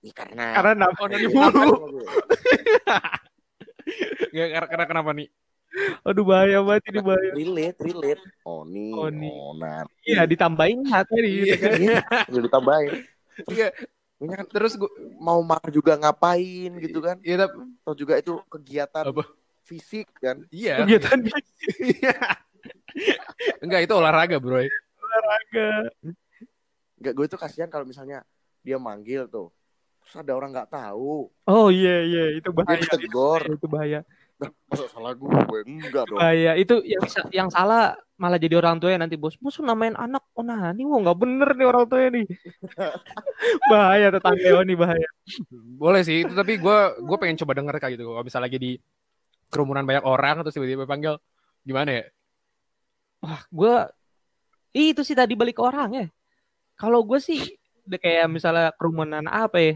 Ya, 0.00 0.12
karena 0.16 0.56
Karena 0.56 0.72
nama 0.88 0.96
Onani 0.98 1.26
Kenapa 1.28 1.60
mulu. 1.76 2.00
Nggak, 4.32 4.48
karena, 4.56 4.66
karena 4.72 4.84
kenapa 4.88 5.10
nih? 5.12 5.28
Aduh 6.04 6.24
bahaya 6.24 6.60
banget 6.60 6.82
ini 6.92 7.00
bahaya. 7.00 7.30
relate, 7.32 7.78
relate. 7.80 8.22
Oni, 8.44 8.92
Oni. 8.92 9.28
Onar. 9.28 9.84
Iya 10.04 10.22
ditambahin 10.24 10.84
hati 10.84 11.16
gitu 11.16 11.56
kan. 11.56 11.72
Iya, 11.80 12.00
udah 12.28 12.42
ditambahin. 12.42 12.92
Iya, 13.48 13.68
Ini 14.22 14.38
kan 14.38 14.46
terus 14.46 14.78
gue 14.78 14.86
mau 15.18 15.42
marah 15.42 15.66
juga 15.68 15.98
ngapain 15.98 16.70
gitu 16.78 17.02
kan. 17.02 17.18
Iya, 17.24 17.48
tapi 17.48 17.58
Atau 17.82 17.94
juga 17.98 18.14
itu 18.14 18.38
kegiatan 18.46 19.10
Apa? 19.10 19.26
Fisik 19.62 20.10
kan. 20.18 20.42
iya. 20.50 20.82
Kegiatan 20.82 21.18
Iya. 21.78 22.16
Enggak, 23.58 23.80
itu 23.82 23.94
olahraga, 23.94 24.36
Bro. 24.36 24.60
olahraga. 24.60 25.68
Enggak, 26.98 27.12
gue 27.14 27.26
tuh 27.26 27.40
kasihan 27.40 27.66
kalau 27.66 27.82
misalnya 27.82 28.22
dia 28.60 28.76
manggil 28.76 29.26
tuh. 29.26 29.50
Terus 30.02 30.18
ada 30.18 30.32
orang 30.34 30.50
nggak 30.50 30.68
tahu. 30.68 31.30
Oh 31.46 31.68
iya 31.70 32.02
iya 32.02 32.24
itu 32.34 32.50
Dia 32.50 32.58
bahaya. 32.58 32.82
ditegur. 32.82 33.42
Itu 33.48 33.66
bahaya. 33.66 34.00
Masa 34.66 34.90
salah 34.90 35.14
gue? 35.14 35.30
Enggak 35.62 36.10
dong. 36.10 36.18
Bahaya. 36.18 36.58
Itu 36.58 36.82
yang 36.82 37.06
yang 37.30 37.48
salah 37.48 37.94
malah 38.18 38.38
jadi 38.38 38.58
orang 38.58 38.78
tua 38.78 38.94
nanti 38.94 39.14
bos. 39.14 39.38
Bos 39.38 39.58
namain 39.58 39.94
anak 39.94 40.26
onani. 40.34 40.82
Wah 40.82 40.98
nggak 41.00 41.18
bener 41.18 41.48
nih 41.54 41.66
orang 41.66 41.84
tua 41.86 42.10
nih. 42.10 42.26
bahaya 43.70 44.10
tetangga 44.10 44.62
nih 44.62 44.76
bahaya. 44.76 45.08
Boleh 45.78 46.02
sih, 46.02 46.26
itu 46.26 46.34
tapi 46.34 46.58
gue 46.58 46.78
gue 46.98 47.16
pengen 47.18 47.38
coba 47.38 47.52
denger 47.54 47.74
kayak 47.78 47.92
gitu. 47.94 48.10
Kalau 48.10 48.24
misalnya 48.26 48.46
lagi 48.50 48.58
di 48.58 48.72
kerumunan 49.52 49.84
banyak 49.84 50.04
orang 50.08 50.40
terus 50.42 50.56
tiba-tiba 50.56 50.88
panggil 50.88 51.20
gimana 51.68 51.90
ya? 52.00 52.04
Wah 53.22 53.42
gue 53.52 53.74
Ih, 54.72 54.96
itu 54.96 55.04
sih 55.04 55.12
tadi 55.12 55.36
balik 55.36 55.60
ke 55.60 55.62
orang 55.62 55.90
ya. 55.92 56.06
Kalau 56.80 57.04
gue 57.04 57.20
sih 57.20 57.38
udah 57.84 58.00
kayak 58.00 58.26
misalnya 58.32 58.72
kerumunan 58.72 59.24
apa 59.28 59.58
ya? 59.60 59.72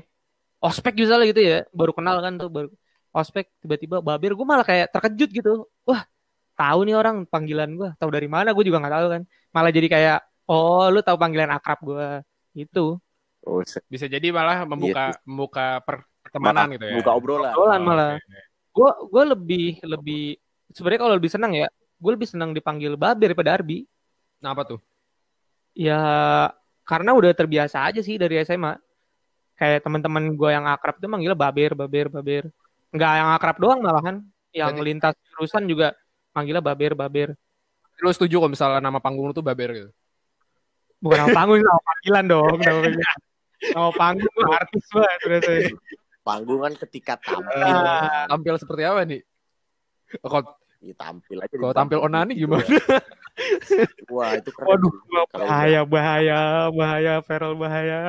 Ospek 0.65 0.97
misalnya 0.97 1.27
gitu 1.31 1.43
ya, 1.45 1.59
baru 1.77 1.93
kenal 1.93 2.17
kan 2.25 2.41
tuh 2.41 2.49
baru 2.49 2.69
ospek 3.13 3.49
tiba-tiba 3.61 4.01
babir 4.01 4.33
gue 4.33 4.47
malah 4.49 4.65
kayak 4.65 4.89
terkejut 4.89 5.31
gitu. 5.37 5.53
Wah, 5.85 6.09
tahu 6.57 6.89
nih 6.89 6.97
orang 6.97 7.29
panggilan 7.29 7.77
gue, 7.77 7.89
tahu 8.01 8.09
dari 8.09 8.25
mana 8.25 8.57
gue 8.57 8.65
juga 8.65 8.81
nggak 8.81 8.95
tahu 8.97 9.07
kan. 9.21 9.23
Malah 9.53 9.73
jadi 9.77 9.89
kayak 9.93 10.19
oh 10.49 10.89
lu 10.89 11.01
tahu 11.05 11.17
panggilan 11.21 11.53
akrab 11.53 11.79
gue 11.85 12.07
itu. 12.57 12.97
Oh, 13.47 13.61
Bisa 13.93 14.09
jadi 14.09 14.33
malah 14.33 14.65
membuka 14.65 15.13
membuka 15.29 15.85
per- 15.85 16.09
pertemanan 16.25 16.73
gitu 16.73 16.85
ya. 16.89 16.95
buka 16.99 17.11
obrolan. 17.13 17.53
Obrolan 17.53 17.81
Oh, 17.81 17.85
malah. 17.85 18.11
oke. 18.17 18.41
Gue 18.77 18.91
gue 19.09 19.25
lebih 19.33 19.67
lebih 19.81 20.37
sebenarnya 20.77 21.01
kalau 21.01 21.15
lebih 21.17 21.33
senang 21.33 21.53
ya, 21.57 21.69
gue 21.73 22.13
lebih 22.13 22.29
senang 22.29 22.53
dipanggil 22.53 22.93
babir 23.01 23.33
daripada 23.33 23.57
Arbi. 23.57 23.89
Nah, 24.45 24.53
apa 24.53 24.69
tuh? 24.69 24.81
Ya 25.73 26.01
karena 26.85 27.17
udah 27.17 27.33
terbiasa 27.33 27.89
aja 27.89 28.05
sih 28.05 28.21
dari 28.21 28.45
SMA. 28.45 28.77
Kayak 29.57 29.89
teman-teman 29.89 30.37
gue 30.37 30.51
yang 30.53 30.69
akrab 30.69 31.01
tuh 31.01 31.09
manggilnya 31.09 31.33
baber, 31.33 31.73
baber, 31.73 32.13
baber. 32.13 32.45
Nggak 32.93 33.13
yang 33.17 33.29
akrab 33.33 33.57
doang 33.57 33.81
malahan. 33.81 34.21
Yang 34.53 34.73
Jadi- 34.77 34.85
lintas 34.85 35.15
jurusan 35.33 35.65
juga 35.65 35.97
manggilnya 36.37 36.61
baber, 36.61 36.93
baber. 36.93 37.29
Lu 38.05 38.13
setuju 38.13 38.45
kalau 38.45 38.53
misalnya 38.53 38.81
nama 38.85 39.01
panggung 39.01 39.25
lu 39.25 39.33
tuh 39.33 39.41
Baber 39.41 39.73
gitu? 39.73 39.91
Bukan 41.01 41.17
nama 41.17 41.33
panggung, 41.33 41.61
nama 41.65 41.81
panggilan 41.81 42.25
dong. 42.29 42.57
Nama, 42.61 43.91
panggung 44.01 44.37
artis 44.53 44.85
banget. 44.93 45.73
Panggung 46.27 46.59
kan 46.61 46.75
ketika 46.77 47.15
tampil. 47.17 47.63
Ah. 47.63 48.27
Tampil 48.27 48.55
seperti 48.59 48.83
apa 48.83 49.07
nih? 49.07 49.23
Oh, 50.21 50.29
Kalau 50.29 50.43
Ya, 50.77 50.93
tampil 50.93 51.41
aja. 51.41 51.49
di 51.49 51.57
kalau 51.57 51.73
tampil 51.73 51.99
onani 52.01 52.35
gimana? 52.37 52.63
ya. 52.69 53.01
Wah, 54.07 54.35
itu 54.35 54.51
keren. 54.51 54.67
Waduh, 54.69 54.93
bahaya, 55.33 55.81
bahaya, 55.83 56.41
bahaya, 56.69 57.15
Feral 57.21 57.55
bahaya. 57.55 58.01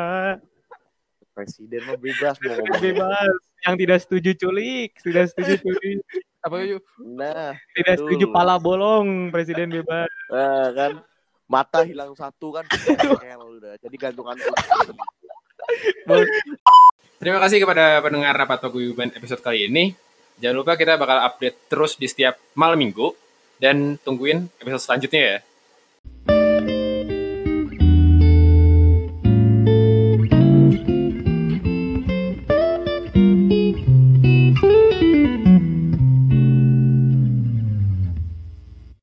presiden 1.32 1.86
mah 1.86 1.96
bebas 1.96 2.36
mau 2.40 2.54
ngomong. 2.56 2.82
Bebas. 2.82 3.34
Yang 3.60 3.76
tidak 3.80 3.98
setuju 4.00 4.32
culik, 4.36 4.92
tidak 5.00 5.26
setuju 5.30 5.54
culik, 5.60 6.02
apa 6.40 6.56
yuk? 6.68 6.84
Nah, 7.00 7.54
tidak 7.74 7.94
Betul. 7.94 8.02
setuju 8.04 8.26
pala 8.30 8.56
bolong, 8.58 9.30
presiden 9.30 9.70
bebas. 9.72 10.10
eh, 10.28 10.68
kan 10.72 10.92
mata 11.46 11.82
hilang 11.82 12.14
satu 12.14 12.52
kan. 12.52 12.66
Jadi 13.80 13.96
gantungan. 13.96 14.38
Terima 17.18 17.42
kasih 17.42 17.66
kepada 17.66 17.98
pendengar 18.06 18.38
Rapat 18.38 18.62
Paguyuban 18.62 19.10
episode 19.10 19.42
kali 19.42 19.66
ini. 19.66 19.98
Jangan 20.38 20.56
lupa 20.62 20.78
kita 20.78 21.02
bakal 21.02 21.18
update 21.26 21.66
terus 21.66 21.98
di 21.98 22.06
setiap 22.06 22.38
malam 22.54 22.78
minggu. 22.78 23.10
Dan 23.58 23.98
tungguin 24.06 24.46
episode 24.62 24.86
selanjutnya 24.86 25.22
ya. 25.26 25.38